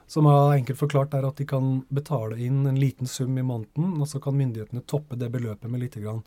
som 0.07 0.27
er 0.29 0.59
enkelt 0.59 0.79
forklart 0.79 1.15
er 1.17 1.25
at 1.27 1.39
de 1.41 1.47
kan 1.49 1.79
betale 1.93 2.37
inn 2.45 2.63
en 2.69 2.79
liten 2.79 3.09
sum 3.09 3.37
i 3.37 3.45
måneden, 3.45 3.97
og 3.99 4.09
så 4.09 4.21
kan 4.23 4.37
myndighetene 4.37 4.85
toppe 4.85 5.17
det 5.19 5.31
beløpet 5.33 5.71
med 5.71 5.85
lite 5.85 6.03
grann. 6.03 6.23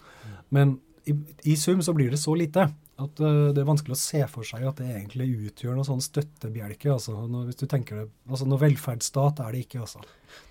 Men 0.55 0.79
i, 1.09 1.15
i 1.53 1.57
sum 1.57 1.83
så 1.83 1.95
blir 1.97 2.11
det 2.13 2.21
så 2.21 2.35
lite 2.37 2.69
at 2.99 3.21
øh, 3.23 3.51
det 3.55 3.63
er 3.63 3.69
vanskelig 3.69 3.95
å 3.95 4.01
se 4.01 4.21
for 4.31 4.47
seg 4.47 4.65
at 4.67 4.81
det 4.81 4.89
egentlig 4.91 5.29
utgjør 5.49 5.77
noen 5.77 5.87
sånn 5.87 6.03
støttebjelke. 6.03 6.91
altså, 6.91 7.15
når, 7.31 7.45
hvis 7.49 7.61
du 7.61 7.67
tenker 7.71 8.01
det, 8.01 8.07
altså 8.27 8.49
Noe 8.49 8.63
velferdsstat 8.63 9.43
er 9.45 9.55
det 9.55 9.61
ikke, 9.65 9.85
altså. 9.85 10.03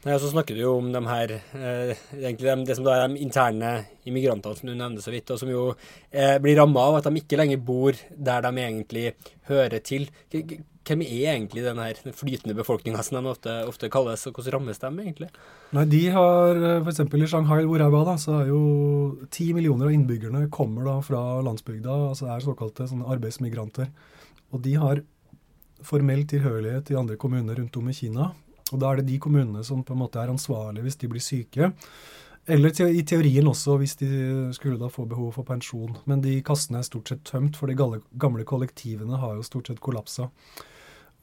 Nei, 0.06 0.13
og 0.15 0.21
så 0.23 0.31
snakker 0.31 0.56
du 0.56 0.63
jo 0.63 0.77
om 0.80 0.88
de 0.94 1.01
her, 1.06 1.33
eh, 1.35 1.92
egentlig 2.16 2.47
de, 2.47 2.56
det 2.69 2.78
som 2.80 2.87
da 2.87 2.95
er 2.95 3.11
de 3.11 3.19
interne 3.25 3.73
immigrantene 4.07 4.59
som 4.59 4.71
du 4.71 4.78
nevnte 4.78 5.04
så 5.04 5.13
vidt, 5.13 5.35
og 5.35 5.42
som 5.44 5.51
jo 5.51 5.66
eh, 5.75 6.37
blir 6.44 6.57
ramma 6.61 6.87
av 6.87 7.01
at 7.01 7.09
de 7.09 7.21
ikke 7.21 7.42
lenger 7.42 7.61
bor 7.68 7.99
der 8.16 8.47
de 8.47 8.63
egentlig 8.63 9.06
hører 9.51 9.83
til. 9.83 10.07
Hvem 10.87 11.01
er 11.03 11.33
egentlig 11.33 11.65
den 11.65 11.79
her 11.81 11.97
flytende 12.15 12.56
befolkninga 12.56 13.01
som 13.03 13.17
de 13.17 13.31
ofte, 13.31 13.56
ofte 13.67 13.89
kalles, 13.91 14.23
og 14.29 14.37
hvordan 14.37 14.56
rammes 14.56 14.79
de 14.79 14.91
egentlig? 15.03 15.27
Nei, 15.75 15.83
de 15.91 16.01
har 16.15 16.61
f.eks. 16.79 17.01
i 17.03 17.27
Shanghai, 17.27 17.65
hvor 17.67 17.83
jeg 17.83 17.94
var, 17.94 18.06
da, 18.07 18.15
så 18.21 18.37
er 18.39 18.51
jo 18.53 18.61
ti 19.33 19.49
millioner 19.57 19.89
av 19.89 19.97
innbyggerne 19.97 20.45
kommer 20.53 20.87
da 20.87 20.97
fra 21.03 21.23
landsbygda, 21.44 21.97
altså 22.13 22.31
er 22.31 22.45
såkalte 22.45 22.87
sånne 22.87 23.09
arbeidsmigranter. 23.17 23.91
Og 24.56 24.63
de 24.63 24.77
har 24.79 25.03
formell 25.85 26.23
tilhørighet 26.29 26.91
i 26.91 26.99
andre 26.99 27.17
kommuner 27.19 27.59
rundt 27.59 27.75
om 27.77 27.89
i 27.89 27.95
Kina. 27.95 28.31
Og 28.71 28.79
da 28.81 28.91
er 28.91 29.01
det 29.01 29.09
de 29.11 29.19
kommunene 29.23 29.63
som 29.63 29.83
på 29.85 29.95
en 29.95 30.01
måte 30.01 30.21
er 30.21 30.31
ansvarlige 30.31 30.87
hvis 30.87 30.99
de 31.03 31.11
blir 31.11 31.23
syke. 31.23 31.71
Eller 32.47 32.71
te 32.71 32.87
i 32.87 33.03
teorien 33.07 33.47
også 33.47 33.75
hvis 33.79 33.97
de 33.99 34.09
skulle 34.56 34.79
da 34.79 34.87
få 34.91 35.06
behov 35.09 35.33
for 35.35 35.47
pensjon. 35.47 35.97
Men 36.07 36.23
de 36.23 36.39
kassene 36.47 36.79
er 36.79 36.87
stort 36.87 37.11
sett 37.11 37.25
tømt, 37.27 37.59
for 37.59 37.67
de 37.67 37.75
gamle 37.75 38.47
kollektivene 38.47 39.19
har 39.19 39.35
jo 39.35 39.45
stort 39.45 39.71
sett 39.71 39.83
kollapsa. 39.83 40.29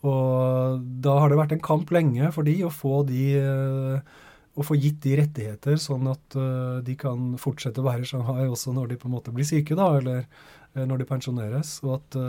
Og 0.04 0.82
da 1.04 1.16
har 1.20 1.32
det 1.32 1.38
vært 1.40 1.54
en 1.56 1.64
kamp 1.64 1.92
lenge 1.94 2.28
for 2.34 2.46
de 2.46 2.58
å 2.66 2.72
få 2.72 3.02
de 3.08 3.22
eh, 3.40 4.18
å 4.54 4.62
få 4.62 4.76
gitt 4.78 5.00
de 5.02 5.16
rettigheter, 5.18 5.78
sånn 5.80 6.10
at 6.12 6.36
eh, 6.38 6.82
de 6.86 6.96
kan 7.00 7.32
fortsette 7.40 7.80
å 7.80 7.86
være 7.86 8.04
i 8.04 8.10
Shanghai 8.10 8.44
også 8.44 8.74
når 8.76 8.92
de 8.92 8.98
på 9.00 9.08
en 9.08 9.16
måte 9.16 9.32
blir 9.34 9.48
syke, 9.48 9.76
da, 9.78 9.88
eller 9.98 10.20
eh, 10.22 10.84
når 10.84 11.02
de 11.02 11.08
pensjoneres. 11.08 11.78
Og 11.86 11.96
at 11.98 12.20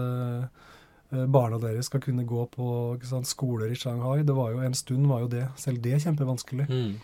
barna 1.31 1.59
deres 1.61 1.85
skal 1.87 2.01
kunne 2.01 2.25
gå 2.27 2.47
på 2.51 2.67
sant, 3.05 3.27
skoler 3.29 3.69
i 3.71 3.77
Shanghai. 3.77 4.23
Det 4.25 4.33
var 4.35 4.55
jo 4.55 4.63
En 4.65 4.73
stund 4.75 5.05
var 5.07 5.21
jo 5.23 5.29
det, 5.31 5.45
selv 5.61 5.83
det 5.83 5.99
kjempevanskelig. 6.03 6.65
Mm. 6.65 6.95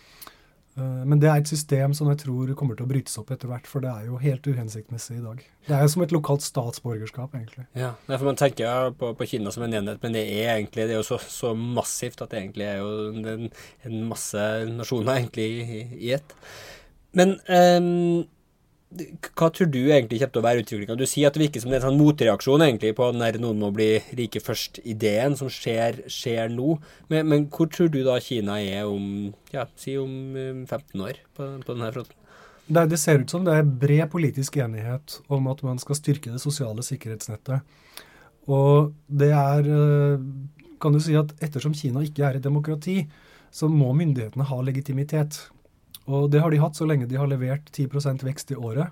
Eh, 0.78 1.04
Men 1.06 1.20
det 1.20 1.30
er 1.30 1.42
et 1.42 1.52
system 1.52 1.94
som 1.98 2.08
jeg 2.12 2.22
tror 2.24 2.54
kommer 2.56 2.78
til 2.78 2.86
å 2.86 2.90
brytes 2.92 3.18
opp 3.20 3.32
etter 3.34 3.50
hvert, 3.52 3.68
for 3.68 3.84
det 3.84 3.92
er 3.92 4.08
jo 4.08 4.20
helt 4.22 4.48
uhensiktsmessig 4.48 5.18
i 5.20 5.24
dag. 5.24 5.44
Det 5.68 5.76
er 5.76 5.82
jo 5.84 5.92
som 5.94 6.04
et 6.06 6.16
lokalt 6.16 6.46
statsborgerskap, 6.46 7.36
egentlig. 7.36 7.66
Ja, 7.76 7.94
for 8.08 8.26
Man 8.30 8.40
tenker 8.40 8.92
på, 8.98 9.14
på 9.18 9.28
Kina 9.28 9.52
som 9.52 9.64
en 9.68 9.74
enhet, 9.82 10.02
men 10.04 10.16
det 10.16 10.26
er 10.32 10.56
egentlig 10.56 10.88
det 10.88 10.96
er 10.96 11.02
jo 11.02 11.08
så, 11.12 11.20
så 11.20 11.54
massivt 11.56 12.22
at 12.24 12.32
det 12.32 12.40
egentlig 12.40 12.70
er 12.70 12.78
jo 12.80 12.92
en, 13.12 13.50
en 13.86 14.04
masse 14.10 14.46
nasjoner 14.72 15.20
egentlig 15.20 15.50
i, 15.62 15.82
i 16.08 16.14
ett. 16.18 16.36
Men 17.18 17.36
ehm, 17.52 18.24
hva 18.92 19.48
tror 19.56 19.70
du 19.72 19.80
egentlig 19.88 20.20
kommer 20.20 20.34
til 20.36 20.42
å 20.42 20.46
være 20.46 20.64
utviklinga? 20.66 20.96
Du 21.00 21.08
sier 21.08 21.30
at 21.30 21.38
det 21.38 21.46
virker 21.46 21.64
som 21.64 21.72
det 21.72 21.78
er 21.78 21.86
en 21.86 21.92
sånn 21.92 22.02
motreaksjon 22.02 22.64
egentlig 22.66 22.92
på 22.98 23.08
der 23.16 23.38
noen 23.40 23.62
må 23.64 23.70
bli 23.76 23.90
rike 24.20 24.42
først-ideen 24.44 25.38
som 25.40 25.52
skjer, 25.52 26.02
skjer 26.12 26.52
nå. 26.52 26.76
Men, 27.12 27.30
men 27.32 27.46
hvor 27.54 27.70
tror 27.72 27.92
du 27.94 28.02
da 28.04 28.18
Kina 28.24 28.60
er 28.60 28.90
om 28.90 29.32
ja, 29.54 29.64
si 29.80 29.96
om 30.00 30.36
eh, 30.36 30.64
15 30.68 31.06
år 31.08 31.22
på, 31.38 31.48
på 31.64 31.78
denne 31.78 31.94
fronten? 31.96 32.18
Det, 32.68 32.84
det 32.92 33.00
ser 33.00 33.24
ut 33.24 33.32
som 33.32 33.48
det 33.48 33.56
er 33.58 33.72
bred 33.86 34.12
politisk 34.12 34.60
enighet 34.64 35.18
om 35.32 35.48
at 35.52 35.64
man 35.68 35.80
skal 35.82 35.98
styrke 35.98 36.34
det 36.34 36.44
sosiale 36.44 36.84
sikkerhetsnettet. 36.86 37.64
Og 38.52 38.92
det 39.08 39.32
er 39.38 39.72
eh, 39.72 40.28
Kan 40.82 40.96
du 40.96 41.00
si 41.04 41.14
at 41.14 41.32
ettersom 41.46 41.76
Kina 41.78 42.02
ikke 42.02 42.26
er 42.26 42.40
et 42.40 42.44
demokrati, 42.44 43.04
så 43.54 43.68
må 43.70 43.92
myndighetene 43.94 44.48
ha 44.50 44.62
legitimitet. 44.66 45.38
Og 46.10 46.30
det 46.34 46.42
har 46.42 46.52
de 46.52 46.62
hatt 46.62 46.78
så 46.78 46.88
lenge 46.90 47.10
de 47.10 47.20
har 47.20 47.30
levert 47.30 47.70
10% 47.70 48.26
vekst 48.26 48.54
i 48.54 48.58
året. 48.58 48.90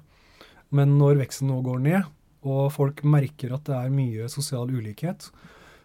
Men 0.70 0.98
når 1.00 1.24
veksten 1.24 1.50
nå 1.50 1.62
går 1.66 1.80
ned, 1.82 2.10
og 2.46 2.70
folk 2.72 3.01
merker 3.04 3.56
at 3.56 3.66
det 3.68 3.75
er 3.75 3.94
mye 3.94 4.30
sosial 4.32 4.70
ulikhet, 4.70 5.30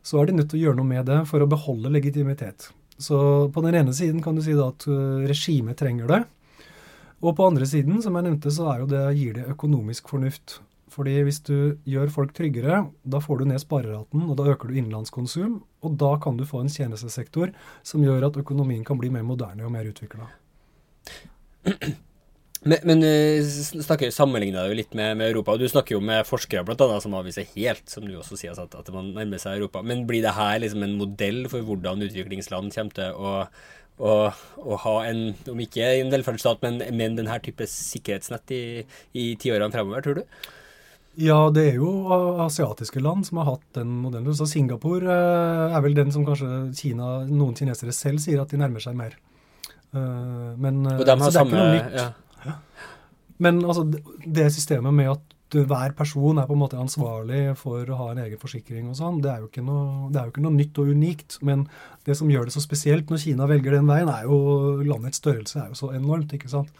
så 0.04 0.20
er 0.20 0.28
de 0.28 0.36
nødt 0.36 0.50
til 0.52 0.60
å 0.60 0.64
gjøre 0.66 0.78
noe 0.80 0.90
med 0.90 1.08
det 1.08 1.22
for 1.30 1.42
å 1.42 1.48
beholde 1.48 1.92
legitimitet. 1.92 2.68
Så 3.00 3.48
på 3.50 3.64
den 3.64 3.74
ene 3.80 3.94
siden 3.96 4.20
kan 4.22 4.36
du 4.36 4.42
si 4.44 4.52
at 4.52 4.86
eh, 4.86 5.24
regimet 5.26 5.80
trenger 5.80 6.10
det. 6.10 6.20
Og 7.24 7.32
på 7.38 7.48
andre 7.48 7.66
siden, 7.66 8.02
som 8.04 8.14
jeg 8.14 8.26
nevnte, 8.26 8.52
så 8.52 8.76
det, 8.90 9.02
gir 9.16 9.34
det 9.38 9.48
økonomisk 9.54 10.12
fornuft. 10.12 10.58
Fordi 10.94 11.16
hvis 11.26 11.40
du 11.42 11.80
gjør 11.88 12.12
folk 12.12 12.34
tryggere, 12.36 12.84
da 13.02 13.18
får 13.18 13.40
du 13.40 13.48
ned 13.50 13.62
spareraten, 13.62 14.28
og 14.28 14.36
da 14.38 14.46
øker 14.52 14.70
du 14.70 14.76
innenlandskonsum. 14.76 15.56
Og 15.82 15.98
da 15.98 16.12
kan 16.22 16.36
du 16.38 16.44
få 16.46 16.62
en 16.62 16.70
tjenestesektor 16.70 17.50
som 17.82 18.04
gjør 18.04 18.28
at 18.28 18.38
økonomien 18.44 18.84
kan 18.86 19.00
bli 19.00 19.10
mer 19.10 19.26
moderne 19.26 19.66
og 19.66 19.74
mer 19.74 19.88
utvikla. 19.90 20.28
Men, 22.64 22.78
men 22.88 23.02
eh, 23.04 23.44
snakker 23.84 24.12
sammenligner 24.14 24.70
jo 24.70 24.76
litt 24.78 24.94
med, 24.96 25.18
med 25.20 25.28
Europa, 25.28 25.52
og 25.52 25.60
du 25.60 25.68
snakker 25.68 25.98
jo 25.98 26.00
med 26.04 26.24
forskere 26.24 26.64
blant 26.64 26.80
annet, 26.80 27.04
som 27.04 27.16
avviser 27.18 27.48
helt, 27.52 27.84
som 27.92 28.06
du 28.08 28.14
også 28.16 28.38
sier, 28.40 28.56
at, 28.56 28.76
at 28.80 28.88
man 28.94 29.10
nærmer 29.12 29.42
seg 29.42 29.58
Europa. 29.58 29.82
Men 29.84 30.06
blir 30.08 30.24
det 30.24 30.32
her 30.32 30.62
liksom 30.62 30.86
en 30.86 30.96
modell 30.96 31.44
for 31.52 31.66
hvordan 31.66 32.06
utviklingsland 32.06 32.72
kommer 32.72 32.96
til 32.96 33.20
å, 33.20 33.34
å, 34.00 34.14
å 34.64 34.80
ha 34.86 34.94
en, 35.10 35.26
om 35.52 35.60
ikke 35.60 35.90
en 35.98 36.12
velferdsstat, 36.14 36.64
men, 36.64 36.80
men 36.96 37.18
denne 37.20 37.36
type 37.44 37.68
sikkerhetsnett 37.68 38.56
i, 38.56 38.64
i 39.12 39.26
tiårene 39.40 39.74
fremover, 39.74 40.06
tror 40.06 40.22
du? 40.22 40.48
Ja, 41.20 41.36
det 41.54 41.68
er 41.68 41.76
jo 41.78 41.92
asiatiske 42.42 42.98
land 43.04 43.28
som 43.28 43.38
har 43.38 43.52
hatt 43.52 43.68
den 43.76 43.92
modellen. 44.02 44.34
Så 44.34 44.48
Singapore 44.50 45.04
eh, 45.04 45.76
er 45.76 45.84
vel 45.84 46.00
den 46.00 46.10
som 46.16 46.24
kanskje 46.26 46.48
Kina, 46.80 47.20
noen 47.28 47.54
kinesere 47.60 47.92
selv 47.94 48.24
sier 48.24 48.40
at 48.42 48.50
de 48.50 48.64
nærmer 48.64 48.82
seg 48.82 48.96
mer. 48.98 49.20
Eh, 49.94 50.56
men, 50.58 50.86
eh, 50.86 50.98
Og 50.98 51.06
de 51.06 51.16
har 51.20 51.28
er 51.28 51.30
samme 51.38 51.64
nytt. 51.74 51.94
ja. 51.94 52.10
Men 53.38 53.62
altså, 53.64 53.84
det- 53.90 54.52
systemet 54.52 54.94
med 54.94 55.10
at 55.10 55.20
hver 55.50 55.92
person 55.94 56.38
er 56.38 56.46
på 56.46 56.52
en 56.52 56.58
måte 56.58 56.78
ansvarlig 56.78 57.56
for 57.56 57.84
å 57.84 57.96
ha 57.96 58.10
en 58.10 58.18
egen 58.18 58.38
forsikring 58.38 58.88
og 58.88 58.96
sånn, 58.96 59.20
det 59.22 59.22
det 59.22 59.34
er 59.34 59.40
jo 59.40 60.30
ikke 60.30 60.42
noe 60.42 60.52
nytt 60.52 60.78
og 60.78 60.88
unikt. 60.88 61.38
Men 61.42 61.68
det 62.04 62.16
som 62.16 62.28
gjør 62.28 62.44
det 62.46 62.54
så 62.54 62.60
spesielt 62.60 63.06
når 63.06 63.18
Kina 63.22 63.46
velger 63.46 63.70
den 63.72 63.86
veien, 63.86 64.08
er 64.08 64.24
jo 64.24 64.82
landets 64.82 65.20
størrelse 65.20 65.56
er 65.62 65.68
jo 65.68 65.74
så 65.74 65.92
enormt, 65.94 66.32
ikke 66.32 66.48
sant. 66.48 66.70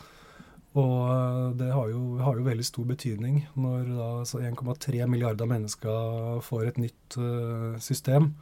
Og 0.74 1.08
øh, 1.08 1.56
det 1.56 1.72
har 1.72 1.88
jo, 1.88 2.18
har 2.18 2.34
jo 2.36 2.42
veldig 2.42 2.64
stor 2.64 2.84
betydning 2.84 3.46
når 3.56 4.24
1,3 4.24 5.06
milliarder 5.06 5.46
mennesker 5.46 6.40
får 6.42 6.66
et 6.66 6.78
nytt 6.78 7.80
system. 7.80 8.34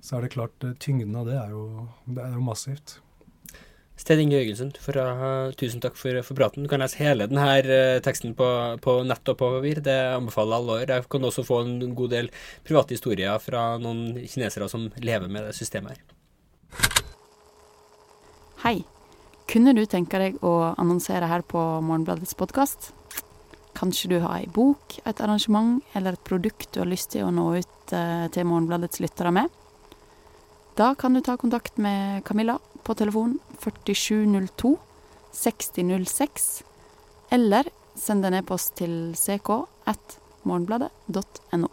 Så 0.00 0.16
er 0.16 0.22
det 0.22 0.32
klart, 0.32 0.58
tyngden 0.80 1.14
av 1.14 1.26
det 1.26 1.34
er 1.36 1.50
jo, 1.50 1.88
det 2.08 2.24
er 2.24 2.32
jo 2.32 2.40
massivt. 2.40 2.98
Sten 4.00 4.22
Inge 4.22 4.38
Jørgensen, 4.38 4.70
tusen 5.60 5.82
takk 5.84 5.98
for, 6.00 6.16
for 6.24 6.38
praten. 6.38 6.64
Du 6.64 6.70
kan 6.72 6.80
lese 6.80 6.96
hele 7.02 7.26
denne 7.28 7.42
uh, 7.66 7.98
teksten 8.00 8.32
på, 8.38 8.46
på 8.80 8.94
nett 9.04 9.28
og 9.28 9.36
på 9.36 9.50
papir. 9.58 9.82
Det 9.84 9.96
anbefaler 10.14 10.56
alle 10.56 10.76
år. 10.78 10.92
Jeg 10.94 11.04
kan 11.12 11.26
også 11.28 11.44
få 11.44 11.58
en 11.66 11.92
god 11.98 12.14
del 12.14 12.30
private 12.64 12.96
historier 12.96 13.36
fra 13.44 13.74
noen 13.82 14.22
kinesere 14.24 14.70
som 14.72 14.88
lever 15.04 15.28
med 15.28 15.50
det 15.50 15.58
systemet 15.58 15.98
her. 15.98 16.16
Hei. 18.64 18.78
Kunne 19.50 19.74
du 19.74 19.82
tenke 19.90 20.16
deg 20.22 20.40
å 20.46 20.54
annonsere 20.78 21.26
her 21.26 21.42
på 21.42 21.58
Morgenbladets 21.82 22.36
podkast? 22.38 22.92
Kanskje 23.76 24.14
du 24.14 24.18
har 24.22 24.38
ei 24.38 24.46
bok, 24.46 24.96
et 25.02 25.20
arrangement 25.20 25.82
eller 25.98 26.14
et 26.14 26.24
produkt 26.24 26.70
du 26.72 26.80
har 26.84 26.88
lyst 26.88 27.12
til 27.16 27.26
å 27.26 27.32
nå 27.34 27.48
ut 27.58 27.94
eh, 27.96 28.28
til 28.30 28.46
Morgenbladets 28.46 29.02
lyttere 29.02 29.34
med? 29.34 29.50
Da 30.78 30.92
kan 30.94 31.18
du 31.18 31.20
ta 31.20 31.34
kontakt 31.36 31.82
med 31.82 32.22
Camilla 32.24 32.60
på 32.84 32.94
telefon 32.98 33.38
4702 33.62 34.78
6006, 35.32 36.62
eller 37.30 37.64
send 37.98 38.24
en 38.26 38.34
e-post 38.40 38.76
til 38.80 39.14
ck.morgenbladet.no. 39.14 41.68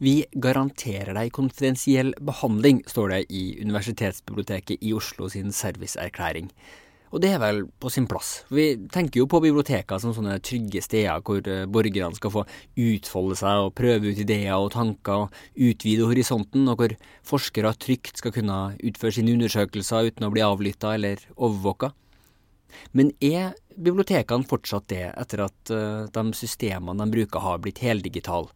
Vi 0.00 0.24
garanterer 0.32 1.12
deg 1.12 1.28
konfidensiell 1.36 2.14
behandling, 2.24 2.80
står 2.88 3.12
det 3.12 3.28
i 3.36 3.60
Universitetsbiblioteket 3.60 4.80
i 4.80 4.96
Oslo 4.96 5.28
sin 5.28 5.52
serviceerklæring. 5.52 6.48
Og 7.10 7.18
det 7.22 7.32
er 7.34 7.40
vel 7.42 7.64
på 7.82 7.90
sin 7.90 8.06
plass. 8.10 8.44
Vi 8.54 8.86
tenker 8.92 9.22
jo 9.22 9.28
på 9.30 9.40
biblioteker 9.42 9.98
som 9.98 10.12
sånne 10.14 10.36
trygge 10.46 10.82
steder 10.84 11.22
hvor 11.26 11.42
eh, 11.42 11.66
borgerne 11.66 12.14
skal 12.14 12.34
få 12.34 12.44
utfolde 12.78 13.38
seg 13.40 13.64
og 13.64 13.74
prøve 13.78 14.12
ut 14.12 14.20
ideer 14.22 14.54
og 14.54 14.70
tanker 14.76 15.26
og 15.26 15.40
utvide 15.58 16.06
horisonten, 16.06 16.68
og 16.70 16.78
hvor 16.78 16.94
forskere 17.26 17.74
trygt 17.82 18.22
skal 18.22 18.34
kunne 18.36 18.60
utføre 18.78 19.18
sine 19.18 19.34
undersøkelser 19.34 20.12
uten 20.12 20.28
å 20.28 20.32
bli 20.34 20.46
avlytta 20.46 20.94
eller 20.98 21.26
overvåka. 21.34 21.90
Men 22.94 23.10
er 23.18 23.56
bibliotekene 23.74 24.46
fortsatt 24.46 24.86
det 24.92 25.08
etter 25.10 25.46
at 25.48 25.74
eh, 25.74 26.06
de 26.14 26.26
systemene 26.38 27.02
de 27.02 27.18
bruker 27.18 27.42
har 27.42 27.58
blitt 27.64 27.82
heldigitale? 27.82 28.54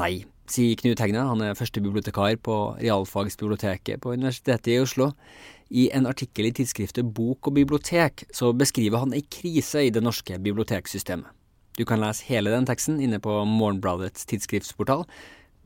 Nei, 0.00 0.22
sier 0.50 0.78
Knut 0.80 1.00
Hegne. 1.02 1.28
Han 1.28 1.42
er 1.44 1.56
førstebibliotekar 1.58 2.40
på 2.46 2.58
realfagsbiblioteket 2.80 4.00
på 4.00 4.14
Universitetet 4.16 4.72
i 4.72 4.82
Oslo. 4.82 5.12
I 5.70 5.86
en 5.94 6.08
artikkel 6.10 6.48
i 6.48 6.54
tidsskriftet 6.54 7.12
Bok 7.14 7.46
og 7.46 7.54
bibliotek 7.54 8.24
så 8.34 8.50
beskriver 8.56 9.04
han 9.04 9.14
ei 9.14 9.22
krise 9.22 9.84
i 9.86 9.92
det 9.94 10.02
norske 10.02 10.38
biblioteksystemet. 10.42 11.30
Du 11.78 11.84
kan 11.86 12.02
lese 12.02 12.26
hele 12.26 12.50
den 12.50 12.66
teksten 12.66 12.98
inne 13.00 13.20
på 13.22 13.32
Morgenbladets 13.46 14.26
tidsskriftsportal. 14.28 15.06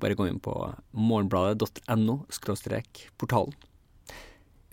Bare 0.03 0.17
gå 0.19 0.29
inn 0.29 0.43
på 0.45 0.53
morgenbladet.no 0.93 2.19
portalen. 3.17 3.55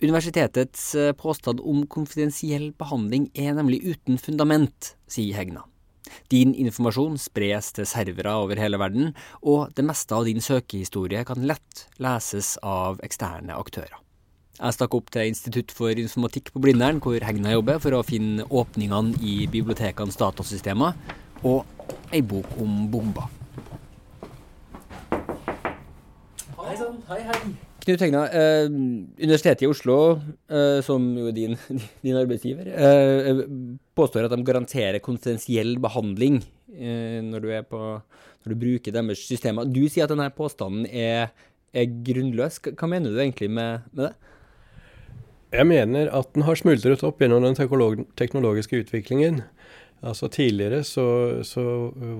Universitetets 0.02 0.94
eh, 0.98 1.12
påstand 1.14 1.62
om 1.62 1.84
konfidensiell 1.86 2.72
behandling 2.74 3.28
er 3.38 3.54
nemlig 3.54 3.80
uten 3.86 4.18
fundament, 4.18 4.96
sier 5.06 5.38
Hegna. 5.38 5.62
Din 6.28 6.56
informasjon 6.58 7.16
spres 7.22 7.70
til 7.76 7.86
servere 7.86 8.34
over 8.42 8.58
hele 8.58 8.80
verden, 8.82 9.12
og 9.40 9.70
det 9.78 9.86
meste 9.86 10.18
av 10.18 10.26
din 10.26 10.42
søkehistorie 10.42 11.22
kan 11.24 11.46
lett 11.46 11.86
leses 12.02 12.56
av 12.66 12.98
eksterne 13.06 13.54
aktører. 13.54 14.01
Jeg 14.62 14.76
stakk 14.76 14.92
opp 14.94 15.08
til 15.10 15.26
Institutt 15.26 15.72
for 15.74 15.90
informatikk 15.98 16.52
på 16.54 16.60
Blindern, 16.62 17.00
hvor 17.02 17.18
Hegna 17.26 17.50
jobber, 17.56 17.80
for 17.82 17.96
å 17.98 18.04
finne 18.06 18.44
åpningene 18.46 19.18
i 19.18 19.48
bibliotekenes 19.50 20.14
datasystemer, 20.20 20.94
og 21.42 21.66
ei 22.14 22.20
bok 22.22 22.46
om 22.62 22.84
bomber. 22.92 23.26
Hei 26.60 26.78
sann, 26.78 27.02
hei 27.10 27.20
hei. 27.26 27.42
Knut 27.82 28.06
Hegna, 28.06 28.22
eh, 28.30 28.68
Universitetet 28.70 29.66
i 29.66 29.72
Oslo, 29.72 29.98
eh, 30.46 30.78
som 30.86 31.10
jo 31.18 31.26
er 31.32 31.34
din, 31.34 31.58
din 32.06 32.22
arbeidsgiver, 32.22 32.70
eh, 32.70 33.44
påstår 33.98 34.30
at 34.30 34.36
de 34.36 34.46
garanterer 34.46 35.02
konfidensiell 35.02 35.74
behandling 35.82 36.38
eh, 36.70 37.18
når, 37.18 37.42
du 37.42 37.54
på, 37.66 37.86
når 37.98 38.54
du 38.54 38.62
bruker 38.62 38.94
deres 38.94 39.26
systemer. 39.26 39.66
Du 39.66 39.88
sier 39.88 40.06
at 40.06 40.14
denne 40.14 40.30
påstanden 40.30 40.86
er, 40.86 41.32
er 41.74 41.96
grunnløs. 42.06 42.62
Hva 42.70 42.86
mener 42.86 43.10
du 43.10 43.18
egentlig 43.18 43.50
med, 43.50 43.90
med 43.90 44.12
det? 44.12 44.18
Jeg 45.52 45.68
mener 45.68 46.08
at 46.16 46.30
den 46.32 46.46
har 46.46 46.56
smuldret 46.56 47.02
opp 47.04 47.20
gjennom 47.20 47.44
den 47.44 47.58
teknologiske 48.16 48.84
utviklingen. 48.84 49.42
Altså 50.02 50.26
Tidligere 50.32 50.80
så, 50.86 51.04
så 51.46 51.64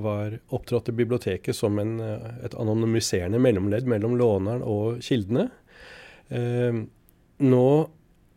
var 0.05 0.37
opptrådte 0.55 0.93
biblioteket 0.95 1.57
som 1.57 1.81
en, 1.83 1.97
eh, 2.05 2.29
et 2.47 2.55
anonymiserende 2.55 3.41
mellomledd 3.43 3.89
mellom 3.91 4.15
låneren 4.21 4.63
og 4.63 5.01
kildene. 5.03 5.49
Eh, 6.31 6.85
nå 7.43 7.69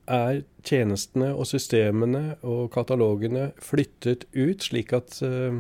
er 0.05 0.43
tjenestene 0.65 1.31
og 1.35 1.45
systemene 1.49 2.37
og 2.45 2.71
katalogene 2.73 3.49
flyttet 3.61 4.25
ut, 4.33 4.63
slik 4.65 4.95
at 4.97 5.19
eh, 5.25 5.59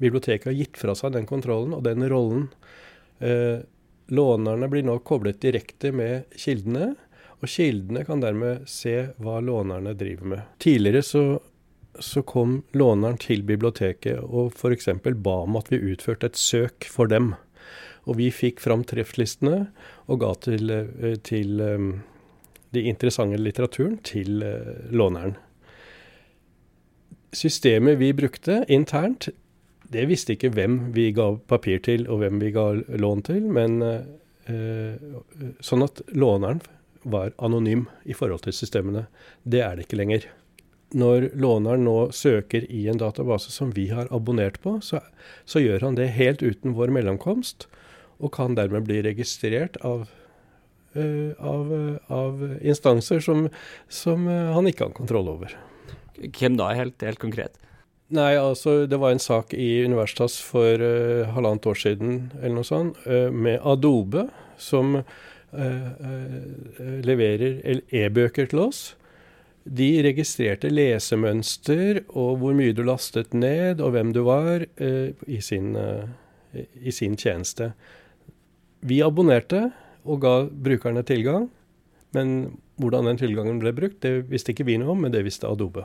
biblioteket 0.00 0.50
har 0.52 0.56
gitt 0.56 0.80
fra 0.80 0.94
seg 0.96 1.16
den 1.16 1.28
kontrollen 1.28 1.74
og 1.76 1.84
den 1.84 2.06
rollen. 2.08 2.48
Eh, 3.20 3.60
lånerne 4.08 4.70
blir 4.72 4.86
nå 4.86 4.98
koblet 5.04 5.42
direkte 5.44 5.92
med 5.92 6.30
kildene. 6.38 6.94
Og 7.38 7.50
kildene 7.50 8.02
kan 8.06 8.22
dermed 8.22 8.66
se 8.70 9.12
hva 9.22 9.38
lånerne 9.44 9.94
driver 9.98 10.32
med. 10.34 10.46
Tidligere 10.62 11.04
så, 11.06 11.24
så 12.02 12.22
kom 12.26 12.62
låneren 12.74 13.18
til 13.22 13.44
biblioteket 13.46 14.18
og 14.24 14.56
f.eks. 14.58 14.90
ba 15.22 15.36
om 15.44 15.58
at 15.60 15.70
vi 15.70 15.82
utførte 15.92 16.32
et 16.32 16.40
søk 16.40 16.88
for 16.90 17.10
dem. 17.10 17.34
Og 18.10 18.18
vi 18.18 18.32
fikk 18.34 18.62
fram 18.64 18.82
trefflistene 18.88 19.68
og 20.08 20.22
ga 20.24 20.32
til, 20.48 20.72
eh, 20.72 21.18
til 21.22 21.60
um, 21.62 21.90
de 22.74 22.86
interessante 22.90 23.38
litteraturen 23.38 23.98
til 24.02 24.42
uh, 24.42 24.88
låneren. 24.90 25.36
Systemet 27.36 28.00
vi 28.00 28.10
brukte 28.16 28.64
internt, 28.72 29.28
det 29.92 30.08
visste 30.08 30.34
ikke 30.34 30.50
hvem 30.56 30.80
vi 30.96 31.12
ga 31.14 31.36
papir 31.48 31.78
til 31.84 32.08
og 32.08 32.22
hvem 32.22 32.40
vi 32.42 32.50
ga 32.56 32.72
lån 32.72 33.22
til, 33.24 33.44
men 33.52 33.82
sånn 35.64 35.84
at 35.84 36.00
låneren 36.16 36.62
var 37.10 37.34
anonym 37.38 37.86
i 38.04 38.16
forhold 38.16 38.44
til 38.44 38.56
systemene. 38.56 39.06
Det 39.44 39.64
er 39.64 39.76
det 39.76 39.88
ikke 39.88 40.00
lenger. 40.00 40.28
Når 40.96 41.30
låneren 41.36 41.84
nå 41.84 41.96
søker 42.16 42.64
i 42.72 42.86
en 42.88 43.00
database 43.00 43.52
som 43.52 43.74
vi 43.76 43.90
har 43.92 44.08
abonnert 44.14 44.56
på, 44.64 44.78
så, 44.80 45.02
så 45.44 45.60
gjør 45.60 45.84
han 45.84 45.98
det 45.98 46.14
helt 46.16 46.40
uten 46.40 46.76
vår 46.78 46.94
mellomkomst 46.96 47.68
og 48.18 48.32
kan 48.34 48.56
dermed 48.58 48.86
bli 48.88 49.02
registrert 49.04 49.76
av, 49.86 50.08
uh, 50.96 51.30
av, 51.38 51.72
av 52.08 52.42
instanser 52.58 53.22
som, 53.24 53.46
som 53.88 54.26
uh, 54.26 54.54
han 54.56 54.70
ikke 54.70 54.88
har 54.88 54.96
kontroll 54.96 55.30
over. 55.36 55.54
Hvem 56.18 56.58
da, 56.58 56.72
helt, 56.74 56.98
helt, 57.04 57.20
konkret? 57.22 57.60
Nei, 58.08 58.32
altså 58.40 58.86
Det 58.88 58.96
var 58.98 59.12
en 59.12 59.20
sak 59.20 59.52
i 59.54 59.84
Universitas 59.84 60.38
for 60.42 60.80
uh, 60.80 61.28
halvannet 61.36 61.68
år 61.68 61.78
siden 61.84 62.14
eller 62.40 62.56
noe 62.58 62.66
sånt, 62.66 62.98
med 63.06 63.60
Adobe, 63.60 64.30
som 64.58 65.02
leverer 67.08 67.82
e-bøker 67.94 68.48
til 68.50 68.58
oss. 68.66 68.80
De 69.68 69.88
registrerte 70.04 70.70
lesemønster 70.72 72.02
og 72.08 72.38
hvor 72.40 72.56
mye 72.56 72.72
du 72.76 72.82
lastet 72.86 73.34
ned, 73.36 73.80
og 73.84 73.92
hvem 73.92 74.12
du 74.16 74.22
var, 74.26 74.64
i 74.80 75.40
sin, 75.44 75.76
i 76.54 76.92
sin 76.94 77.16
tjeneste. 77.20 77.72
Vi 78.80 79.02
abonnerte 79.04 79.70
og 80.08 80.20
ga 80.24 80.34
brukerne 80.48 81.02
tilgang, 81.04 81.48
men 82.16 82.58
hvordan 82.80 83.10
den 83.10 83.20
tilgangen 83.20 83.58
ble 83.60 83.74
brukt, 83.76 84.00
det 84.04 84.28
visste 84.30 84.54
ikke 84.54 84.68
vi 84.68 84.78
noe 84.80 84.94
om, 84.94 85.02
men 85.04 85.12
det 85.12 85.24
visste 85.26 85.48
Adobe. 85.50 85.84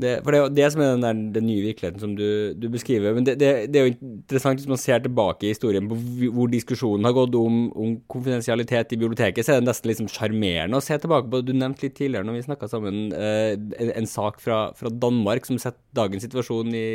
Det, 0.00 0.12
for 0.24 0.32
det 0.32 0.38
er 0.38 0.44
jo 0.44 0.52
det 0.56 0.68
som 0.72 0.82
er 0.82 0.92
den, 0.94 1.04
der, 1.04 1.20
den 1.36 1.46
nye 1.48 1.64
virkeligheten 1.64 2.02
som 2.02 2.14
du, 2.16 2.52
du 2.56 2.66
beskriver. 2.72 3.14
Men 3.16 3.26
det, 3.26 3.36
det, 3.40 3.50
det, 3.72 3.80
er 3.80 3.88
jo 3.88 3.94
interessant 3.94 4.60
hvis 4.60 4.70
man 4.70 4.80
ser 4.80 5.02
tilbake 5.04 5.46
i 5.46 5.52
historien 5.52 5.88
på 5.90 5.98
hvor 6.36 6.50
diskusjonen 6.52 7.08
har 7.08 7.16
gått 7.16 7.36
om, 7.38 7.60
om 7.76 7.96
konfidensialitet 8.10 8.94
i 8.94 9.00
biblioteket, 9.00 9.46
så 9.46 9.56
er 9.56 9.60
det 9.60 9.68
nesten 9.68 9.92
liksom 9.92 10.10
sjarmerende 10.12 10.80
å 10.80 10.84
se 10.84 10.98
tilbake 11.00 11.30
på. 11.32 11.42
Du 11.46 11.52
nevnte 11.56 11.86
litt 11.86 11.96
tidligere 11.98 12.28
når 12.28 12.38
vi 12.38 12.46
snakka 12.48 12.70
sammen 12.72 13.10
eh, 13.16 13.52
en, 13.56 13.92
en, 13.94 14.10
sak 14.10 14.40
fra, 14.42 14.62
fra, 14.78 14.92
Danmark 15.00 15.46
som 15.48 15.60
setter 15.60 15.80
dagens 15.96 16.24
situasjon 16.26 16.74
i, 16.76 16.86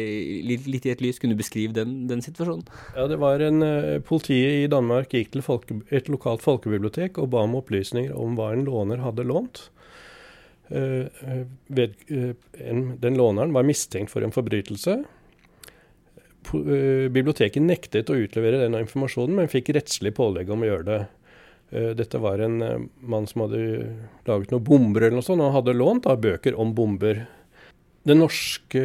litt, 0.45 0.67
litt, 0.69 0.87
i 0.87 0.93
et 0.93 1.03
lys. 1.03 1.21
Kunne 1.21 1.37
du 1.37 1.41
beskrive 1.41 1.75
den, 1.75 2.03
den 2.09 2.23
situasjonen? 2.25 2.65
Ja, 2.97 3.07
det 3.11 3.19
var 3.21 3.43
en 3.43 3.63
uh, 3.63 4.01
Politiet 4.05 4.65
i 4.65 4.71
Danmark 4.71 5.13
gikk 5.13 5.31
til 5.33 5.45
folke, 5.45 5.79
et 5.95 6.09
lokalt 6.11 6.43
folkebibliotek 6.45 7.19
og 7.21 7.31
ba 7.33 7.45
om 7.45 7.57
opplysninger 7.59 8.13
om 8.15 8.37
hva 8.37 8.51
en 8.55 8.65
låner 8.67 9.03
hadde 9.03 9.27
lånt. 9.27 9.69
Eh, 10.69 11.43
ved, 11.67 11.93
en, 12.57 12.97
den 13.01 13.19
låneren 13.19 13.53
var 13.53 13.67
mistenkt 13.67 14.13
for 14.13 14.25
en 14.25 14.33
forbrytelse. 14.33 14.97
Eh, 16.55 17.05
biblioteket 17.13 17.63
nektet 17.63 18.09
å 18.09 18.17
utlevere 18.17 18.63
denne 18.63 18.81
informasjonen, 18.85 19.37
men 19.39 19.51
fikk 19.51 19.73
rettslig 19.75 20.15
pålegg 20.17 20.49
om 20.53 20.65
å 20.65 20.71
gjøre 20.71 20.89
det. 20.89 21.03
Dette 21.97 22.19
var 22.21 22.39
en 22.39 22.59
mann 23.01 23.25
som 23.27 23.41
hadde 23.41 23.57
laget 24.29 24.51
noen 24.53 24.63
bomber 24.63 25.01
eller 25.01 25.17
noe 25.17 25.25
sånt, 25.25 25.41
og 25.41 25.55
hadde 25.57 25.73
lånt 25.75 26.05
av 26.07 26.21
bøker 26.23 26.55
om 26.61 26.75
bomber. 26.77 27.23
Den 28.05 28.21
norske 28.21 28.83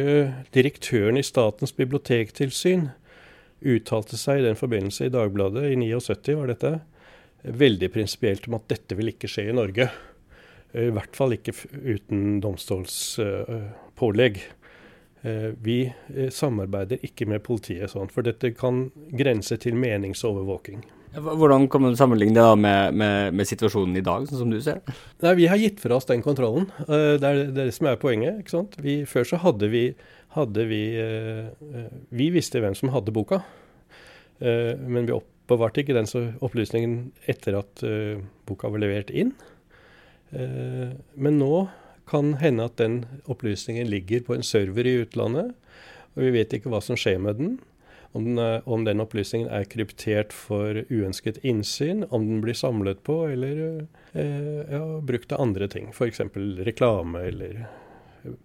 direktøren 0.51 1.19
i 1.21 1.23
Statens 1.23 1.75
bibliotektilsyn 1.77 2.87
uttalte 3.61 4.17
seg 4.17 4.41
i 4.41 4.47
den 4.47 4.57
forbindelse 4.57 5.07
i 5.07 5.13
Dagbladet, 5.13 5.67
i 5.69 5.77
79 5.77 6.39
var 6.39 6.49
dette, 6.49 6.71
veldig 7.41 7.89
prinsipielt 7.93 8.49
om 8.49 8.57
at 8.57 8.65
dette 8.73 8.97
vil 8.97 9.13
ikke 9.13 9.29
skje 9.29 9.47
i 9.49 9.55
Norge. 9.55 9.87
I 10.71 10.89
hvert 10.95 11.15
fall 11.17 11.35
ikke 11.35 11.53
uten 11.83 12.39
domstolspålegg. 12.43 14.41
Eh, 15.21 15.51
vi 15.61 15.83
eh, 16.15 16.29
samarbeider 16.33 17.03
ikke 17.05 17.27
med 17.29 17.43
politiet 17.45 17.91
sånn, 17.91 18.09
for 18.09 18.25
dette 18.25 18.53
kan 18.57 18.87
grense 19.13 19.53
til 19.61 19.77
meningsovervåking. 19.77 20.81
Hvordan 21.11 21.67
kan 21.69 21.83
man 21.83 21.97
sammenligne 21.99 22.33
det 22.33 22.45
da 22.45 22.55
med, 22.55 22.95
med, 22.97 23.35
med, 23.35 23.45
situasjonen 23.49 23.99
i 23.99 24.03
dag, 24.05 24.25
sånn 24.29 24.41
som 24.45 24.53
du 24.53 24.57
ser 24.63 24.79
det? 24.79 24.95
Nei, 25.21 25.35
Vi 25.41 25.49
har 25.51 25.59
gitt 25.61 25.83
fra 25.83 25.99
oss 25.99 26.09
den 26.09 26.23
kontrollen. 26.25 26.69
Eh, 26.87 27.19
det 27.21 27.29
er 27.29 27.53
det 27.53 27.67
som 27.75 27.91
er 27.91 28.01
poenget. 28.01 28.41
ikke 28.41 28.55
sant? 28.55 28.79
Vi, 28.81 29.01
før 29.05 29.27
så 29.29 29.41
hadde 29.43 29.69
vi, 29.69 29.83
hadde 30.33 30.65
vi 30.71 30.81
Vi 32.09 32.31
visste 32.33 32.63
hvem 32.63 32.73
som 32.79 32.89
hadde 32.95 33.11
boka, 33.11 33.41
men 34.39 35.05
vi 35.05 35.13
oppbevarte 35.13 35.83
ikke 35.83 35.97
den 35.97 36.07
opplysningen 36.39 37.11
etter 37.29 37.59
at 37.59 37.83
boka 38.47 38.71
var 38.71 38.81
levert 38.81 39.11
inn. 39.11 39.35
Eh, 40.31 40.93
men 41.15 41.39
nå 41.39 41.67
kan 42.09 42.35
hende 42.41 42.67
at 42.67 42.79
den 42.81 43.03
opplysningen 43.31 43.89
ligger 43.91 44.23
på 44.27 44.35
en 44.35 44.45
server 44.45 44.87
i 44.87 44.97
utlandet, 45.03 45.53
og 46.15 46.23
vi 46.25 46.31
vet 46.35 46.53
ikke 46.55 46.71
hva 46.71 46.81
som 46.83 46.99
skjer 46.99 47.21
med 47.23 47.39
den. 47.39 47.59
Om 48.11 48.25
den, 48.25 48.39
er, 48.43 48.57
om 48.67 48.83
den 48.83 48.99
opplysningen 48.99 49.47
er 49.55 49.69
kryptert 49.71 50.33
for 50.35 50.81
uønsket 50.91 51.39
innsyn, 51.47 52.03
om 52.11 52.25
den 52.27 52.41
blir 52.43 52.57
samlet 52.59 52.99
på 53.07 53.21
eller 53.29 53.61
eh, 54.11 54.65
ja, 54.67 54.81
brukt 54.99 55.29
til 55.31 55.39
andre 55.39 55.69
ting. 55.71 55.93
F.eks. 55.95 56.19
reklame 56.67 57.23
eller 57.29 57.63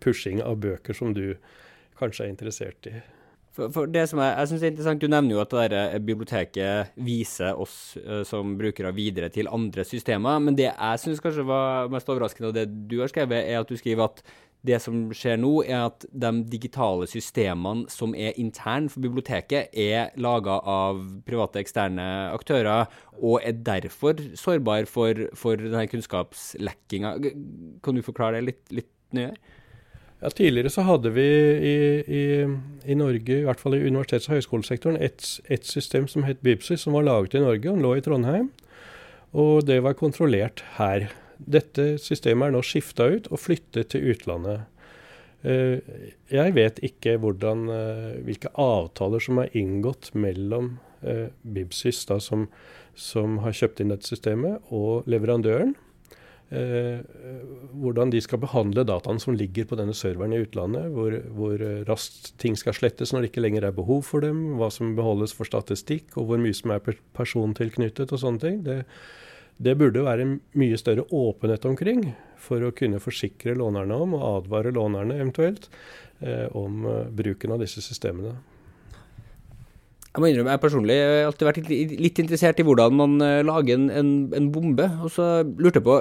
pushing 0.04 0.38
av 0.44 0.60
bøker 0.62 0.94
som 0.94 1.16
du 1.16 1.34
kanskje 1.98 2.28
er 2.28 2.30
interessert 2.30 2.86
i. 2.86 2.94
For, 3.56 3.72
for 3.72 3.88
det 3.88 4.04
som 4.10 4.20
jeg, 4.20 4.32
jeg 4.36 4.50
synes 4.50 4.62
er 4.62 4.72
interessant, 4.72 5.02
Du 5.02 5.08
nevner 5.08 5.36
jo 5.36 5.42
at 5.42 5.52
det 5.54 5.68
der 5.72 5.98
biblioteket 6.04 6.96
viser 7.00 7.56
oss 7.56 7.96
uh, 8.04 8.22
som 8.28 8.56
brukere 8.58 8.92
videre 8.94 9.30
til 9.32 9.48
andre 9.48 9.84
systemer. 9.84 10.40
Men 10.42 10.58
det 10.58 10.68
jeg 10.68 11.02
syns 11.02 11.22
kanskje 11.24 11.46
var 11.48 11.88
mest 11.92 12.10
overraskende, 12.12 12.52
og 12.52 12.58
det 12.58 12.66
du 12.90 13.00
har 13.00 13.12
skrevet, 13.12 13.46
er 13.46 13.60
at 13.60 13.70
du 13.70 13.76
skriver 13.80 14.10
at 14.10 14.20
det 14.66 14.78
som 14.82 14.96
skjer 15.14 15.38
nå, 15.38 15.52
er 15.62 15.86
at 15.86 16.06
de 16.10 16.30
digitale 16.50 17.06
systemene 17.10 17.86
som 17.92 18.16
er 18.18 18.36
interne 18.40 18.90
for 18.90 19.04
biblioteket, 19.04 19.70
er 19.72 20.10
laga 20.18 20.58
av 20.66 21.02
private 21.28 21.62
eksterne 21.62 22.06
aktører, 22.34 22.90
og 23.20 23.44
er 23.46 23.60
derfor 23.66 24.18
sårbare 24.38 24.88
for, 24.90 25.28
for 25.38 25.60
denne 25.60 25.86
kunnskapslekkinga. 25.92 27.14
Kan 27.84 27.96
du 27.96 28.02
forklare 28.04 28.40
det 28.40 28.48
litt, 28.50 28.64
litt 28.80 28.92
nøyere? 29.16 29.38
Ja, 30.26 30.30
Tidligere 30.34 30.72
så 30.74 30.82
hadde 30.82 31.12
vi 31.14 31.22
i, 31.22 31.74
i, 32.02 32.22
i, 32.90 32.94
Norge, 32.98 33.30
i 33.30 33.44
hvert 33.46 33.60
fall 33.62 33.76
i 33.76 33.84
universitets- 33.84 34.26
og 34.26 34.34
høyskolesektoren, 34.34 34.96
et, 34.98 35.22
et, 35.46 35.62
system 35.62 36.08
som 36.10 36.24
het 36.26 36.40
Bibsys, 36.42 36.82
som 36.82 36.96
var 36.98 37.06
laget 37.06 37.36
i 37.38 37.42
Norge 37.44 37.70
og 37.70 37.78
lå 37.84 37.92
i 37.94 38.02
Trondheim. 38.02 38.48
Og 39.38 39.62
det 39.68 39.76
var 39.86 39.94
kontrollert 39.94 40.64
her. 40.80 41.06
Dette 41.38 41.92
systemet 42.02 42.48
er 42.48 42.56
nå 42.56 42.64
skifta 42.66 43.06
ut 43.06 43.30
og 43.30 43.38
flyttet 43.38 43.92
til 43.94 44.10
utlandet. 44.10 44.66
Eh, 45.46 45.78
jeg 46.34 46.58
vet 46.58 46.82
ikke 46.90 47.20
hvordan, 47.22 47.68
eh, 47.70 48.12
hvilke 48.26 48.50
avtaler 48.58 49.22
som 49.22 49.38
er 49.44 49.54
inngått 49.54 50.10
mellom 50.18 50.80
eh, 51.06 51.28
Bibsys, 51.46 52.02
da, 52.10 52.18
som, 52.18 52.48
som 52.98 53.44
har 53.46 53.54
kjøpt 53.54 53.84
inn 53.84 53.94
dette 53.94 54.10
systemet, 54.10 54.58
og 54.74 55.06
leverandøren. 55.06 55.76
Eh, 56.46 57.00
hvordan 57.74 58.12
de 58.12 58.20
skal 58.22 58.38
behandle 58.38 58.84
dataene 58.86 59.18
som 59.18 59.34
ligger 59.34 59.66
på 59.66 59.78
denne 59.80 59.94
serveren 59.98 60.34
i 60.36 60.44
utlandet. 60.44 60.92
Hvor, 60.94 61.18
hvor, 61.34 61.62
raskt 61.88 62.32
ting 62.42 62.54
skal 62.58 62.76
slettes 62.76 63.12
når 63.12 63.24
det 63.24 63.32
ikke 63.32 63.42
lenger 63.42 63.66
er 63.66 63.76
behov 63.76 64.04
for 64.06 64.22
dem. 64.22 64.54
Hva 64.60 64.70
som 64.70 64.94
beholdes 64.98 65.34
for 65.34 65.48
statistikk, 65.48 66.12
og 66.14 66.30
hvor 66.30 66.42
mye 66.42 66.54
som 66.54 66.74
er 66.74 66.84
persontilknyttet 67.18 68.14
og 68.14 68.22
sånne 68.22 68.44
ting. 68.44 68.62
Det, 68.66 68.84
det 69.58 69.78
burde 69.80 70.06
være 70.06 70.28
mye 70.36 70.78
større 70.78 71.08
åpenhet 71.10 71.66
omkring 71.66 72.10
for 72.38 72.62
å 72.62 72.74
kunne 72.76 73.02
forsikre 73.02 73.56
lånerne 73.58 73.96
om, 74.04 74.14
og 74.14 74.26
advare 74.44 74.74
lånerne 74.76 75.16
eventuelt, 75.18 75.70
eh, 76.20 76.46
om 76.54 76.84
bruken 77.16 77.56
av 77.56 77.64
disse 77.64 77.82
systemene. 77.82 78.36
Jeg 80.12 80.22
må 80.22 80.28
innrømme, 80.30 80.54
jeg 80.54 80.62
personlig 80.62 80.94
har 80.96 81.26
alltid 81.26 81.48
vært 81.48 81.66
litt 82.00 82.20
interessert 82.22 82.60
i 82.62 82.64
hvordan 82.64 82.94
man 82.96 83.18
lager 83.44 83.74
en, 83.76 83.90
en, 83.92 84.12
en 84.38 84.46
bombe. 84.48 84.86
Og 85.04 85.10
så 85.12 85.26
lurte 85.44 85.82
jeg 85.82 85.84
på 85.84 85.96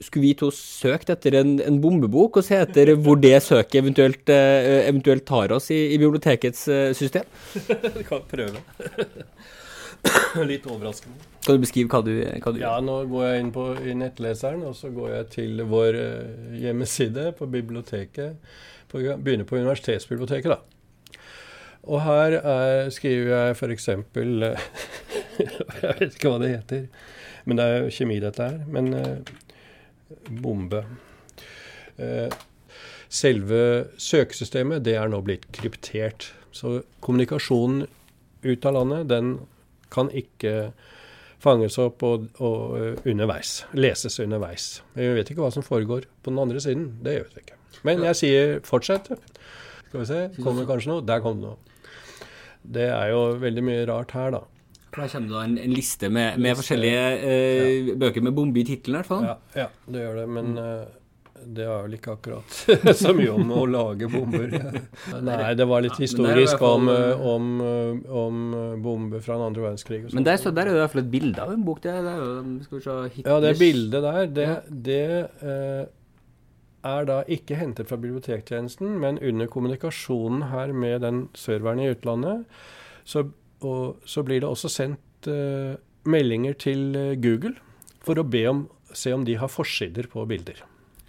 skulle 0.00 0.24
vi 0.24 0.34
to 0.38 0.48
søkt 0.54 1.10
etter 1.12 1.36
en, 1.40 1.58
en, 1.60 1.78
bombebok 1.82 2.40
og 2.40 2.46
se 2.46 2.56
etter 2.56 2.94
hvor 2.96 3.18
det 3.20 3.36
søket 3.44 3.82
eventuelt, 3.82 4.22
uh, 4.32 4.80
eventuelt 4.88 5.26
tar 5.28 5.52
oss 5.52 5.68
i, 5.74 5.80
i 5.94 5.98
bibliotekets 6.00 6.62
uh, 6.72 6.92
system? 6.96 7.28
du 7.98 8.02
kan 8.08 8.24
prøve. 8.30 8.62
Litt 10.50 10.64
overraskende. 10.70 11.20
Kan 11.44 11.58
du 11.58 11.64
beskrive 11.66 11.92
hva 11.92 12.00
du, 12.04 12.14
hva 12.16 12.52
du 12.54 12.60
Ja, 12.62 12.72
nå 12.84 13.02
går 13.10 13.26
jeg 13.26 13.44
inn 13.44 13.52
på 13.52 13.66
i 13.84 13.96
nettleseren, 13.96 14.64
og 14.68 14.76
så 14.78 14.92
går 14.94 15.14
jeg 15.18 15.30
til 15.36 15.64
vår 15.68 16.00
uh, 16.00 16.58
hjemmeside 16.60 17.30
på 17.36 17.48
biblioteket. 17.52 18.52
På, 18.90 18.98
begynner 19.00 19.46
på 19.46 19.60
universitetsbiblioteket, 19.60 20.56
da. 20.56 20.60
Og 21.90 22.02
her 22.04 22.36
er, 22.40 22.88
skriver 22.92 23.30
jeg 23.30 23.56
f.eks. 23.56 23.86
jeg 25.84 25.94
vet 26.00 26.16
ikke 26.16 26.32
hva 26.32 26.40
det 26.42 26.50
heter. 26.56 26.82
Men 27.48 27.60
det 27.60 27.66
er 27.66 27.78
jo 27.78 27.94
kjemi, 27.94 28.18
dette 28.22 28.48
her. 28.48 28.58
Men 28.68 28.92
eh, 28.96 29.32
bombe 30.42 30.84
eh, 31.96 32.32
Selve 33.10 33.62
søkesystemet 33.98 34.84
det 34.86 34.94
er 34.94 35.08
nå 35.10 35.18
blitt 35.26 35.48
kryptert. 35.50 36.28
Så 36.54 36.84
kommunikasjonen 37.02 37.88
ut 38.46 38.66
av 38.68 38.76
landet, 38.76 39.08
den 39.10 39.32
kan 39.90 40.12
ikke 40.14 40.70
fanges 41.42 41.74
opp 41.82 42.04
og, 42.06 42.28
og 42.38 42.76
uh, 42.76 43.00
underveis. 43.08 43.64
Leses 43.74 44.20
underveis. 44.22 44.68
Vi 44.94 45.08
vet 45.16 45.32
ikke 45.32 45.42
hva 45.42 45.50
som 45.50 45.66
foregår 45.66 46.06
på 46.22 46.30
den 46.30 46.38
andre 46.38 46.62
siden. 46.62 46.86
Det 47.02 47.16
gjør 47.16 47.32
vi 47.34 47.42
ikke. 47.42 47.58
Men 47.88 48.04
jeg 48.06 48.20
sier 48.20 48.54
fortsett. 48.66 49.10
Skal 49.88 49.98
vi 50.04 50.06
se. 50.06 50.22
Kommer 50.38 50.68
kanskje 50.68 50.92
noe? 50.92 51.06
Der 51.06 51.22
kom 51.24 51.40
det 51.40 51.50
noe. 51.50 51.58
Det 52.60 52.86
er 52.92 53.10
jo 53.10 53.22
veldig 53.40 53.64
mye 53.64 53.84
rart 53.90 54.14
her, 54.14 54.36
da. 54.36 54.44
For 55.00 55.06
Der 55.06 55.12
kommer 55.16 55.28
det 55.28 55.44
en, 55.48 55.58
en 55.58 55.74
liste 55.74 56.08
med, 56.12 56.38
med 56.40 56.56
forskjellige 56.58 57.04
eh, 57.24 57.92
bøker 58.00 58.24
med 58.24 58.34
bombe 58.36 58.60
i 58.60 58.64
tittelen, 58.68 58.98
i 58.98 58.98
hvert 59.00 59.08
fall. 59.08 59.28
Ja, 59.28 59.36
ja, 59.56 59.68
det 59.88 60.02
gjør 60.04 60.18
det. 60.20 60.24
Men 60.36 60.50
uh, 60.58 60.88
det 61.40 61.64
er 61.64 61.86
vel 61.86 61.94
ikke 61.96 62.14
akkurat 62.18 62.56
så 63.00 63.14
mye 63.16 63.30
om 63.32 63.52
å 63.56 63.62
lage 63.70 64.10
bomber. 64.12 64.52
Nei, 65.28 65.38
det 65.56 65.66
var 65.70 65.84
litt 65.86 65.96
historisk 66.02 66.60
om, 66.66 66.90
eh, 66.92 67.22
om, 67.32 67.46
eh, 67.64 68.18
om 68.24 68.42
bomber 68.84 69.24
fra 69.24 69.38
den 69.38 69.46
andre 69.46 69.64
verdenskrig. 69.70 70.02
Men 70.12 70.26
der, 70.26 70.36
så, 70.42 70.52
der 70.52 70.68
er 70.68 70.74
det 70.74 70.82
i 70.82 70.82
hvert 70.82 70.94
fall 70.96 71.04
et 71.06 71.14
bilde 71.14 71.46
av 71.46 71.54
en 71.54 71.64
bok. 71.64 71.80
Det, 71.86 71.96
det 72.04 72.12
er 72.12 72.20
jo, 72.20 72.34
vi 72.74 72.82
se, 72.84 72.98
Ja, 73.24 73.38
det 73.40 73.54
bildet 73.62 74.04
der, 74.04 74.20
det, 74.36 74.48
det 74.90 75.08
uh, 75.40 75.88
er 76.92 77.08
da 77.08 77.22
ikke 77.28 77.56
hentet 77.60 77.88
fra 77.88 77.96
bibliotektjenesten, 78.00 78.98
men 79.00 79.20
under 79.24 79.48
kommunikasjonen 79.48 80.50
her 80.52 80.76
med 80.76 81.00
den 81.06 81.26
serveren 81.38 81.80
i 81.80 81.90
utlandet, 81.94 82.44
så, 83.08 83.30
og, 83.66 84.00
så 84.08 84.24
blir 84.26 84.42
det 84.42 84.48
også 84.48 84.70
sendt 84.72 85.30
uh, 85.30 85.76
meldinger 86.08 86.56
til 86.60 86.96
Google 87.20 87.56
for 88.00 88.20
å 88.20 88.24
be 88.24 88.46
om, 88.48 88.66
se 88.96 89.12
om 89.12 89.24
de 89.26 89.36
har 89.36 89.52
forsider 89.52 90.08
på 90.10 90.24
bilder 90.28 90.64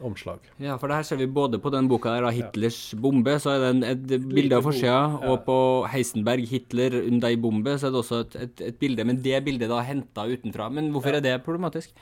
omslag. 0.05 0.45
Ja, 0.61 0.75
for 0.81 0.89
det 0.89 0.97
her 0.99 1.07
ser 1.07 1.19
vi 1.21 1.27
både 1.29 1.59
på 1.61 1.71
den 1.73 1.87
boka 1.89 2.13
der 2.15 2.33
Hitlers 2.33 2.79
bombe, 2.97 3.37
så 3.41 3.53
er 3.53 3.77
det 3.81 3.91
et 3.91 4.25
bilde 4.29 4.57
av 4.57 4.65
forsida, 4.65 4.97
ja. 5.13 5.19
og 5.29 5.45
på 5.45 5.57
Heisenberg, 5.91 6.47
Hitler, 6.49 6.97
Undei 7.05 7.35
bombe, 7.41 7.77
så 7.77 7.89
er 7.89 7.93
det 7.93 8.01
også 8.01 8.21
et, 8.25 8.37
et, 8.47 8.65
et 8.71 8.81
bilde. 8.81 9.05
Men 9.07 9.21
det 9.23 9.43
bildet 9.45 9.71
da 9.71 9.81
henta 9.85 10.27
utenfra. 10.27 10.71
Men 10.73 10.91
hvorfor 10.95 11.15
ja. 11.15 11.21
er 11.21 11.27
det 11.27 11.37
problematisk? 11.45 11.93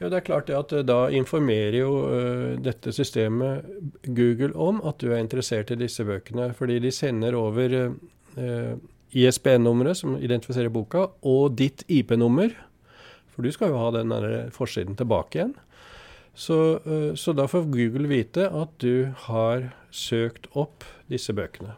Ja, 0.00 0.08
Det 0.08 0.16
er 0.16 0.24
klart 0.24 0.46
det 0.48 0.56
at 0.56 0.72
eh, 0.72 0.86
da 0.86 1.00
informerer 1.12 1.76
jo 1.82 1.90
uh, 2.08 2.54
dette 2.62 2.92
systemet 2.96 3.66
Google 4.06 4.54
om 4.56 4.80
at 4.88 5.02
du 5.02 5.10
er 5.12 5.20
interessert 5.20 5.74
i 5.74 5.78
disse 5.80 6.06
bøkene. 6.08 6.50
Fordi 6.56 6.78
de 6.80 6.92
sender 6.94 7.36
over 7.36 7.76
uh, 7.76 7.92
eh, 8.40 8.72
ISBN-nummeret 9.16 9.98
som 10.00 10.16
identifiserer 10.18 10.72
boka, 10.72 11.08
og 11.26 11.56
ditt 11.58 11.84
IP-nummer. 11.88 12.52
For 13.30 13.46
du 13.46 13.52
skal 13.54 13.72
jo 13.72 13.80
ha 13.80 13.90
den 13.94 14.14
forsiden 14.54 14.98
tilbake 14.98 15.38
igjen. 15.38 15.54
Så, 16.34 16.80
eh, 16.86 17.14
så, 17.14 17.32
da 17.34 17.48
får 17.50 17.70
Google 17.74 18.08
vite 18.08 18.46
at 18.46 18.76
du 18.78 19.10
har 19.26 19.72
søkt 19.90 20.46
opp 20.56 20.86
disse 21.10 21.34
bøkene. 21.36 21.74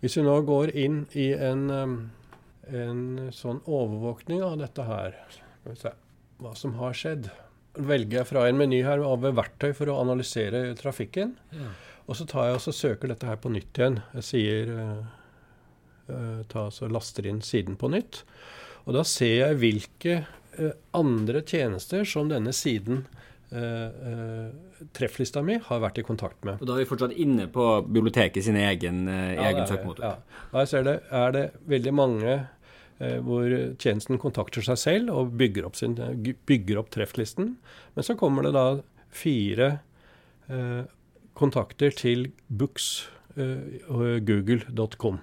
Hvis 0.00 0.16
vi 0.18 0.24
nå 0.26 0.36
går 0.46 0.70
inn 0.76 1.06
i 1.18 1.32
en, 1.34 1.70
eh, 1.70 2.76
en 2.82 3.32
sånn 3.34 3.60
overvåkning 3.66 4.42
av 4.42 4.58
dette 4.58 4.86
her, 4.86 5.18
skal 5.30 5.72
vi 5.72 5.80
se 5.80 5.92
hva 6.38 6.54
som 6.56 6.74
har 6.78 6.92
skjedd, 6.92 7.30
velger 7.76 8.20
jeg 8.20 8.28
fra 8.30 8.46
en 8.48 8.58
meny 8.58 8.82
her 8.84 9.02
over 9.04 9.34
verktøy 9.36 9.74
for 9.74 9.86
å 9.86 10.00
analysere 10.00 10.74
trafikken. 10.78 11.34
Ja. 11.52 11.70
Og 12.06 12.16
så 12.16 12.26
tar 12.28 12.48
jeg 12.48 12.60
og 12.60 12.74
søker 12.74 13.08
dette 13.08 13.26
her 13.26 13.36
på 13.36 13.50
nytt 13.52 13.76
igjen. 13.76 14.00
Jeg 14.14 14.24
sier 14.24 14.70
uh, 14.70 15.06
ta 16.52 16.68
så 16.70 16.88
laster 16.92 17.26
inn 17.26 17.42
siden 17.42 17.78
på 17.80 17.90
nytt. 17.90 18.22
Og 18.86 18.94
da 18.94 19.02
ser 19.06 19.34
jeg 19.34 19.60
hvilke 19.60 20.16
uh, 20.58 20.72
andre 20.96 21.42
tjenester 21.46 22.06
som 22.08 22.32
denne 22.32 22.54
siden 22.56 23.06
Uh, 23.46 24.50
trefflista 24.98 25.38
mi 25.46 25.54
har 25.62 25.78
vært 25.78 26.00
i 26.00 26.02
kontakt 26.04 26.42
med. 26.44 26.58
Og 26.58 26.66
Da 26.66 26.74
er 26.74 26.80
vi 26.82 26.88
fortsatt 26.90 27.12
inne 27.14 27.44
på 27.46 27.62
biblioteket 27.86 28.42
sin 28.42 28.58
egen, 28.58 29.04
uh, 29.06 29.36
ja, 29.36 29.44
egen 29.52 29.68
søkemotor. 29.70 30.02
Ja. 30.02 30.40
Her 30.50 30.66
ser 30.66 30.82
det, 30.82 30.94
er 31.14 31.30
det 31.32 31.44
veldig 31.70 31.92
mange 31.94 32.34
hvor 32.98 33.44
tjenesten 33.78 34.18
kontakter 34.18 34.66
seg 34.66 34.80
selv 34.82 35.12
og 35.14 35.34
bygger 35.38 35.68
opp, 35.68 35.78
sin, 35.78 35.94
bygger 36.50 36.82
opp 36.82 36.90
trefflisten. 36.90 37.54
Men 37.94 38.08
så 38.08 38.18
kommer 38.18 38.48
det 38.48 38.54
da 38.56 38.66
fire 39.14 39.70
kontakter 41.38 41.92
til 41.92 42.30
books 42.48 42.88
google.com. 43.36 45.20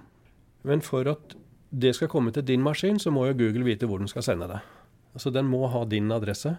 Men 0.64 0.82
for 0.84 1.08
at 1.10 1.36
det 1.74 1.94
skal 1.96 2.10
komme 2.10 2.32
til 2.34 2.46
din 2.46 2.62
maskin, 2.62 2.98
så 3.02 3.10
må 3.10 3.26
jo 3.28 3.36
Google 3.38 3.66
vite 3.66 3.88
hvor 3.90 4.00
den 4.00 4.10
skal 4.10 4.24
sende 4.26 4.48
det. 4.50 4.60
Altså 5.14 5.30
Den 5.30 5.46
må 5.50 5.66
ha 5.70 5.84
din 5.84 6.12
adresse. 6.12 6.56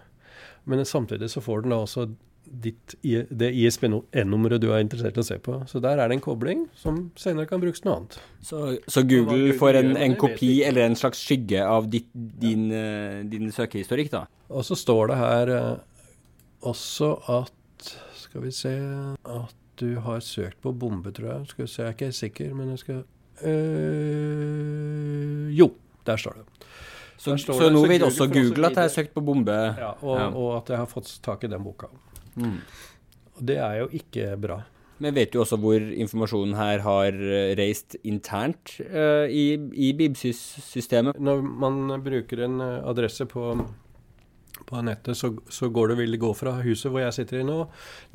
Men 0.66 0.86
samtidig 0.86 1.30
så 1.30 1.42
får 1.42 1.62
den 1.62 1.76
da 1.76 1.82
også 1.84 2.08
ditt, 2.46 2.96
det 3.02 3.50
ISBN-nummeret 3.58 4.62
du 4.62 4.68
er 4.70 4.84
interessert 4.84 5.18
i 5.18 5.24
å 5.24 5.26
se 5.26 5.38
på. 5.42 5.58
Så 5.70 5.82
der 5.84 5.98
er 5.98 6.10
det 6.10 6.20
en 6.20 6.24
kobling 6.24 6.66
som 6.78 7.00
senere 7.20 7.50
kan 7.50 7.62
brukes 7.62 7.82
til 7.82 7.90
noe 7.90 7.98
annet. 8.02 8.18
Så, 8.46 8.62
så 8.92 9.04
Google 9.08 9.56
får 9.58 9.80
en, 9.82 9.92
en 9.98 10.16
kopi 10.20 10.52
eller 10.68 10.86
en 10.86 10.98
slags 11.00 11.24
skygge 11.26 11.64
av 11.66 11.90
ditt, 11.92 12.10
din, 12.14 12.70
ja. 12.74 13.24
din, 13.30 13.50
søkehistorikk, 13.54 14.12
da? 14.14 14.26
Og 14.54 14.66
så 14.68 14.78
står 14.78 15.12
det 15.12 15.20
her 15.20 15.54
uh, 15.56 15.76
også 16.70 17.16
at 17.42 17.54
Skal 18.20 18.44
vi 18.44 18.52
se 18.54 18.72
At 19.26 19.56
du 19.80 19.98
har 20.06 20.22
søkt 20.24 20.60
på 20.62 20.72
bombe, 20.72 21.12
tror 21.16 21.32
jeg. 21.32 21.48
Skal 21.52 21.66
vi 21.66 21.72
se, 21.72 21.82
Jeg 21.82 21.90
er 21.90 21.98
ikke 21.98 22.12
sikker, 22.16 22.54
men 22.56 22.70
jeg 22.74 22.84
skal 22.84 23.04
uh, 23.44 23.50
Jo, 25.56 25.68
der 26.08 26.18
står 26.22 26.34
det. 26.40 26.46
Så, 27.18 27.38
så 27.40 27.70
nå 27.74 27.82
vet 27.90 28.04
også 28.06 28.28
Google 28.30 28.68
at 28.68 28.76
jeg 28.78 28.84
har 28.84 28.94
søkt 28.94 29.14
på 29.16 29.22
bombe? 29.26 29.52
Ja, 29.52 29.94
og, 29.98 30.18
ja. 30.20 30.28
og, 30.30 30.58
at 30.60 30.70
jeg 30.74 30.78
har 30.84 30.90
fått 30.90 31.10
tak 31.26 31.44
i 31.48 31.50
den 31.50 31.64
boka. 31.64 31.88
Mm. 32.36 32.60
Det 33.40 33.58
er 33.58 33.80
jo 33.82 33.88
ikke 33.98 34.36
bra. 34.40 34.60
Men 35.02 35.16
vet 35.16 35.34
du 35.34 35.40
også 35.42 35.58
hvor 35.60 35.80
informasjonen 35.80 36.56
her 36.56 36.84
har 36.86 37.12
eh, 37.12 37.56
reist 37.60 37.98
internt 38.08 38.78
uh, 38.80 39.26
i, 39.28 39.58
i 39.58 39.94
Bibsys-systemet? 39.98 41.18
Når 41.20 41.42
man 41.44 42.02
bruker 42.04 42.46
en 42.46 42.62
adresse 42.62 43.26
på, 43.28 43.56
på 44.66 44.82
nettet, 44.86 45.18
så, 45.18 45.32
så, 45.52 45.70
går 45.74 45.92
det, 45.92 45.98
vil 46.02 46.16
det 46.16 46.22
gå 46.22 46.32
fra 46.38 46.58
huset 46.66 46.92
hvor 46.92 47.04
jeg 47.04 47.16
sitter 47.18 47.42
i 47.42 47.48
nå, 47.48 47.58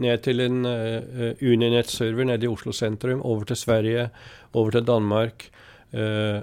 ned 0.02 0.22
til 0.26 0.44
en 0.44 0.62
uh, 0.66 1.32
Uninett-server 1.40 2.28
nede 2.28 2.48
i 2.48 2.50
Oslo 2.50 2.74
sentrum, 2.76 3.22
over 3.26 3.48
til 3.50 3.60
Sverige, 3.60 4.08
over 4.52 4.74
til 4.76 4.86
Danmark, 4.88 5.46
uh, 5.94 6.40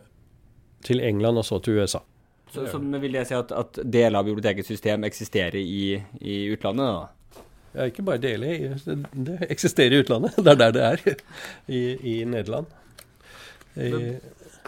til 0.87 1.03
England 1.03 1.43
og 1.43 1.45
så 1.47 1.59
til 1.59 1.81
USA. 1.81 2.03
Så, 2.53 2.63
så 2.71 2.79
vil 2.79 3.17
jeg 3.19 3.27
si 3.27 3.35
at, 3.35 3.51
at 3.51 3.79
deler 3.83 4.21
av 4.21 4.27
bibliotekets 4.27 4.69
system 4.71 5.03
eksisterer 5.03 5.59
i, 5.59 5.97
i 6.23 6.39
utlandet? 6.53 6.87
da? 6.87 7.43
Ja, 7.77 7.85
ikke 7.91 8.05
bare 8.07 8.21
deler. 8.23 8.77
Det, 8.85 8.97
det 9.27 9.37
eksisterer 9.51 9.93
i 9.93 10.01
utlandet. 10.01 10.37
Det 10.45 10.53
er 10.53 10.61
der 10.61 10.71
det 10.73 10.85
er. 10.85 11.23
I, 11.67 11.81
i 11.95 12.15
Nederland. 12.25 12.71
I, 13.75 14.15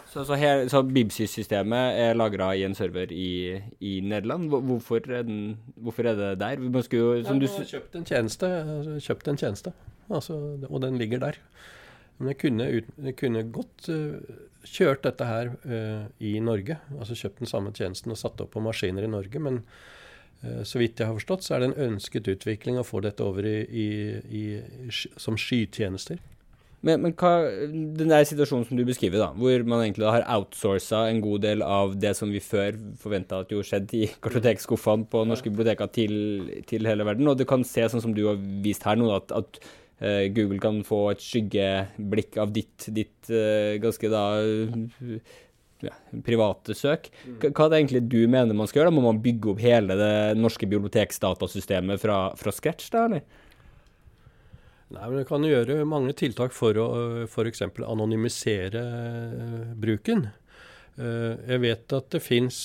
så, 0.09 0.23
så, 0.25 0.35
så 0.71 0.81
Bibsys-systemet 0.89 1.99
er 2.01 2.17
lagra 2.17 2.49
i 2.57 2.63
en 2.65 2.73
server 2.75 3.11
i, 3.13 3.59
i 3.79 3.99
Nederland. 4.01 4.49
Hvorfor 4.49 5.03
er, 5.05 5.21
den, 5.27 5.59
hvorfor 5.77 6.07
er, 6.09 6.17
det 6.17 6.39
der? 6.41 6.59
Man 6.59 6.83
skulle 6.83 7.19
jo, 7.19 7.23
som 7.27 7.37
ja, 7.37 7.45
du 7.45 7.69
kjøpt 7.69 7.95
en 7.99 8.07
tjeneste, 8.09 8.49
kjøpt 9.05 9.29
en 9.29 9.37
tjeneste 9.37 9.73
altså, 10.09 10.37
og 10.69 10.81
den 10.81 10.97
ligger 10.97 11.19
der. 11.19 11.39
Men 12.17 12.33
jeg 12.33 12.37
kunne, 12.41 12.67
jeg 13.05 13.15
kunne 13.15 13.45
godt 13.51 13.89
uh, 13.93 14.17
kjørt 14.67 15.05
dette 15.05 15.27
her 15.27 15.53
uh, 15.63 16.09
i 16.19 16.33
Norge. 16.43 16.79
Altså 16.99 17.15
kjøpt 17.15 17.39
den 17.43 17.51
samme 17.51 17.71
tjenesten 17.75 18.11
og 18.11 18.19
satt 18.19 18.41
opp 18.43 18.51
på 18.55 18.63
maskiner 18.63 19.05
i 19.07 19.11
Norge. 19.11 19.39
Men 19.39 19.61
uh, 20.43 20.63
så 20.67 20.81
vidt 20.81 20.99
jeg 20.99 21.07
har 21.07 21.15
forstått, 21.15 21.45
så 21.45 21.55
er 21.55 21.63
det 21.63 21.71
en 21.71 21.93
ønsket 21.93 22.27
utvikling 22.33 22.79
å 22.79 22.87
få 22.87 23.03
dette 23.05 23.23
over 23.23 23.47
i, 23.47 23.61
i, 23.69 23.87
i, 24.41 24.43
som 25.15 25.39
skytjenester. 25.39 26.19
Men, 26.85 27.01
men 27.03 27.13
hva, 27.19 27.31
den 27.67 28.11
der 28.11 28.23
situasjonen 28.27 28.63
som 28.69 28.79
du 28.79 28.85
beskriver, 28.87 29.19
da, 29.19 29.33
hvor 29.35 29.65
man 29.67 29.81
egentlig 29.83 30.07
har 30.07 30.23
outsourca 30.37 31.01
en 31.09 31.19
god 31.23 31.43
del 31.43 31.63
av 31.65 31.97
det 31.99 32.13
som 32.15 32.31
vi 32.31 32.39
før 32.43 32.77
forventa 33.01 33.41
at 33.43 33.51
jo 33.51 33.63
skjedde 33.65 33.97
i 33.97 34.07
kartotekskuffene 34.23 35.09
på 35.11 35.25
norske 35.27 35.51
biblioteker 35.51 35.91
til, 35.91 36.15
til, 36.69 36.87
hele 36.87 37.07
verden, 37.07 37.27
og 37.27 37.35
det 37.39 37.49
kan 37.49 37.67
se 37.67 37.83
sånn 37.91 38.05
som 38.05 38.15
du 38.15 38.23
har 38.29 38.39
vist 38.63 38.87
her 38.87 38.99
nå, 38.99 39.11
at, 39.17 39.35
at 39.35 39.59
uh, 39.59 40.23
Google 40.31 40.61
kan 40.63 40.79
få 40.87 41.01
et 41.11 41.25
skyggeblikk 41.25 42.39
av 42.39 42.55
ditt, 42.55 42.87
ditt 42.95 43.33
uh, 43.33 43.75
ganske 43.83 44.13
da 44.15 44.23
ja, 45.83 45.95
private 46.23 46.75
søk. 46.79 47.11
Hva, 47.27 47.51
Hva 47.51 47.67
er 47.67 47.73
det 47.73 47.83
egentlig 47.83 48.05
du 48.11 48.21
mener 48.31 48.55
man 48.55 48.71
skal 48.71 48.85
gjøre? 48.85 48.93
Da 48.93 48.99
Må 49.01 49.05
man 49.09 49.21
bygge 49.23 49.51
opp 49.51 49.61
hele 49.63 49.99
det 49.99 50.15
norske 50.39 50.67
biblioteksdatasystemet 50.69 51.99
fra, 51.99 52.23
fra 52.39 52.55
scratch, 52.55 52.87
da, 52.95 53.05
eller? 53.09 53.47
Nei, 54.89 55.05
men 55.05 55.19
Du 55.19 55.25
kan 55.29 55.45
gjøre 55.45 55.83
mange 55.85 56.15
tiltak 56.17 56.55
for 56.55 56.77
å 56.81 56.87
f.eks. 57.27 57.61
anonymisere 57.85 58.83
eh, 58.83 59.73
bruken. 59.77 60.29
Jeg 60.99 61.61
vet 61.63 61.93
at 61.95 62.09
det 62.11 62.19
fins 62.19 62.55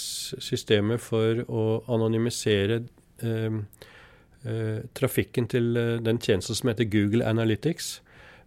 systemer 0.43 0.99
for 0.99 1.45
å 1.47 1.65
anonymisere 1.95 2.81
Eh, 4.45 4.83
trafikken 4.93 5.47
til 5.49 5.71
eh, 5.81 5.95
den 6.05 6.19
tjenesten 6.21 6.59
som 6.59 6.69
heter 6.69 6.85
Google 6.93 7.25
Analytics. 7.25 8.03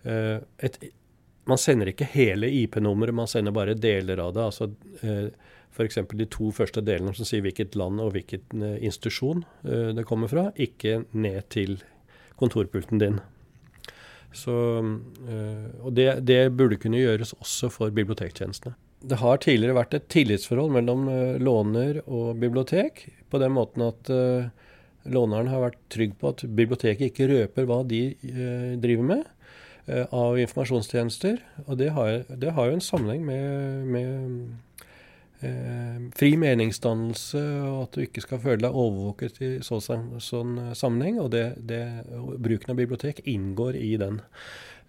Eh, 0.05 0.37
et, 0.61 0.77
man 1.49 1.57
sender 1.57 1.89
ikke 1.89 2.05
hele 2.11 2.51
IP-nummeret, 2.53 3.15
man 3.17 3.29
sender 3.31 3.55
bare 3.55 3.73
deler 3.73 4.21
av 4.21 4.35
det. 4.35 4.43
altså 4.43 4.67
f.eks. 5.73 5.97
de 6.13 6.27
to 6.29 6.51
første 6.53 6.83
delene 6.85 7.15
som 7.17 7.25
sier 7.25 7.41
hvilket 7.41 7.73
land 7.79 8.01
og 8.03 8.13
hvilken 8.13 8.61
eh, 8.61 8.77
institusjon 8.85 9.41
eh, 9.65 9.89
det 9.97 10.05
kommer 10.05 10.29
fra, 10.29 10.51
ikke 10.53 11.07
ned 11.17 11.49
til 11.49 11.79
kontorpulten 12.37 13.01
din. 13.01 13.17
Så, 14.35 14.53
og 15.81 15.93
det, 15.95 16.09
det, 16.27 16.41
burde 16.53 16.77
kunne 16.77 16.99
gjøres 16.99 17.31
også 17.39 17.71
for 17.73 17.93
bibliotektjenestene. 17.95 18.75
Det 19.07 19.17
har 19.21 19.39
tidligere 19.41 19.77
vært 19.77 19.95
et 19.95 20.09
tillitsforhold 20.11 20.73
mellom 20.75 21.07
låner 21.41 22.01
og 22.03 22.37
bibliotek, 22.41 23.05
på 23.31 23.39
den 23.41 23.53
måten 23.55 23.85
at 23.87 24.11
låneren 25.07 25.49
har 25.49 25.63
vært 25.63 25.79
trygg 25.93 26.17
på 26.19 26.33
at 26.33 26.43
biblioteket 26.43 27.11
ikke 27.11 27.29
røper 27.31 27.69
hva 27.69 27.79
de 27.87 28.01
driver 28.83 29.09
med. 29.13 29.25
Eh, 29.87 30.03
av 30.11 30.35
informasjonstjenester. 30.35 31.37
Og 31.65 31.77
det 31.79 31.93
har, 31.95 32.25
det 32.27 32.51
har 32.51 32.67
jo 32.67 32.75
en 32.75 32.83
sammenheng 32.83 33.21
med, 33.23 33.85
med 33.87 34.09
eh, 34.09 34.46
fri 36.17 36.33
meningsdannelse, 36.39 37.41
og 37.67 37.81
at 37.85 37.97
du 37.97 38.05
ikke 38.05 38.23
skal 38.25 38.41
føle 38.43 38.63
deg 38.65 38.77
overvåket 38.77 39.41
i 39.43 39.51
så, 39.65 39.79
sånn 39.81 40.55
sammenheng. 40.77 41.19
Og 41.23 41.31
det, 41.35 41.45
det, 41.69 41.81
bruken 42.41 42.73
av 42.73 42.79
bibliotek 42.79 43.21
inngår 43.29 43.77
i 43.79 43.93
den 44.01 44.21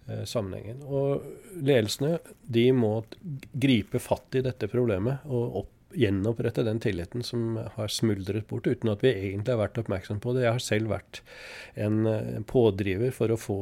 eh, 0.09 0.23
sammenhengen. 0.29 0.81
Og 0.87 1.25
ledelsene 1.59 2.17
de 2.49 2.69
må 2.75 2.93
gripe 3.53 4.01
fatt 4.01 4.39
i 4.39 4.45
dette 4.45 4.71
problemet 4.71 5.27
og 5.29 5.61
opp 5.63 5.75
gjenopprette 5.97 6.61
den 6.61 6.77
tilliten 6.81 7.23
som 7.25 7.55
har 7.75 7.89
smuldret 7.89 8.45
bort, 8.49 8.67
uten 8.69 8.91
at 8.91 9.01
vi 9.01 9.09
egentlig 9.09 9.55
har 9.55 9.61
vært 9.63 9.79
oppmerksom 9.81 10.19
på 10.21 10.35
det. 10.35 10.43
Jeg 10.45 10.57
har 10.57 10.61
selv 10.61 10.91
vært 10.93 11.21
en, 11.73 12.03
en 12.05 12.45
pådriver 12.45 13.13
for 13.15 13.33
å 13.33 13.39
få 13.39 13.59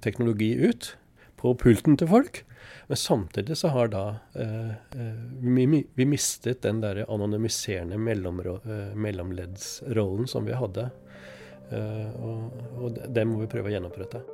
teknologi 0.00 0.54
ut 0.56 0.94
på 1.40 1.52
pulten 1.60 1.98
til 2.00 2.08
folk. 2.10 2.42
Men 2.90 2.96
samtidig 2.96 3.54
så 3.56 3.68
har 3.70 3.88
da 3.88 4.04
eh, 4.34 4.70
eh 4.70 5.18
vi, 5.40 5.84
vi, 5.94 6.04
mistet 6.04 6.62
den 6.62 6.80
der 6.82 7.04
anonymiserende 7.06 7.94
eh, 7.94 8.96
mellomleddsrollen 8.98 10.26
som 10.26 10.44
vi 10.44 10.58
hadde. 10.58 10.90
Og, 11.70 12.56
og 12.82 12.96
den 13.14 13.28
må 13.30 13.44
vi 13.44 13.46
prøve 13.46 13.70
å 13.70 13.74
gjenopprette. 13.76 14.24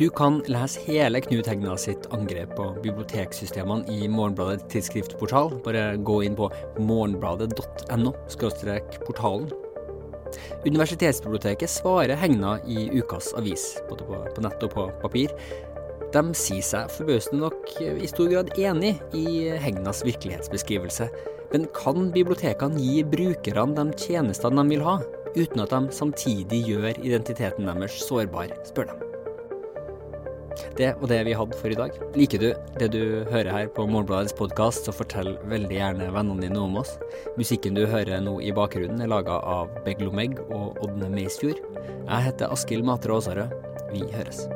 Du 0.00 0.08
kan 0.10 0.40
lese 0.50 0.82
hele 0.88 1.20
Knut 1.22 1.46
Hegna 1.46 1.76
sitt 1.78 2.08
angrep 2.10 2.56
på 2.58 2.66
biblioteksystemene 2.82 3.86
i 3.86 4.10
Morgenbladet 4.10 4.66
tidsskriftportal. 4.74 5.54
Bare 5.62 5.94
gå 6.02 6.18
inn 6.26 6.34
på 6.34 6.50
morgenbladet.no 6.80 8.16
portalen. 9.06 9.46
Universitetsbiblioteket 10.66 11.70
svarer 11.70 12.18
Hegna 12.18 12.58
i 12.66 12.90
ukas 12.98 13.30
avis, 13.38 13.76
både 13.86 14.10
på 14.34 14.42
nett 14.42 14.66
og 14.66 14.74
på 14.74 14.90
papir. 15.06 15.38
De 16.16 16.22
sier 16.38 16.64
seg 16.64 16.92
forbausende 16.94 17.42
nok 17.42 17.72
i 17.84 18.08
stor 18.08 18.30
grad 18.30 18.52
enig 18.56 18.94
i 19.12 19.50
Hegnas 19.60 20.00
virkelighetsbeskrivelse. 20.06 21.10
Men 21.52 21.66
kan 21.76 22.08
bibliotekene 22.14 22.80
gi 22.80 23.02
brukerne 23.04 23.76
de 23.76 23.98
tjenestene 24.00 24.62
de 24.62 24.72
vil 24.72 24.86
ha, 24.86 24.96
uten 25.36 25.60
at 25.66 25.74
de 25.74 25.92
samtidig 25.92 26.62
gjør 26.70 27.02
identiteten 27.04 27.68
deres 27.68 28.00
sårbar, 28.08 28.54
spør 28.64 28.94
de. 28.94 29.02
Det 30.76 30.94
var 31.02 31.10
det 31.12 31.20
vi 31.28 31.36
hadde 31.36 31.60
for 31.60 31.68
i 31.68 31.76
dag. 31.76 32.00
Liker 32.16 32.40
du 32.40 32.48
det 32.80 32.88
du 32.94 33.02
hører 33.28 33.52
her 33.52 33.68
på 33.76 33.84
Morgenbladets 33.84 34.32
podkast, 34.38 34.88
så 34.88 34.96
fortell 34.96 35.34
veldig 35.52 35.76
gjerne 35.76 36.10
vennene 36.16 36.48
dine 36.48 36.64
om 36.64 36.80
oss. 36.80 36.96
Musikken 37.36 37.76
du 37.76 37.84
hører 37.84 38.24
nå 38.24 38.38
i 38.40 38.56
bakgrunnen 38.56 39.04
er 39.04 39.12
laga 39.12 39.36
av 39.44 39.68
Beglomeg 39.84 40.40
og 40.48 40.80
Ådne 40.80 41.12
Meisfjord. 41.12 41.60
Jeg 41.84 42.28
heter 42.30 42.56
Askild 42.56 42.88
Matre 42.88 43.20
Aasarød. 43.20 43.58
Vi 43.92 44.06
høres. 44.16 44.46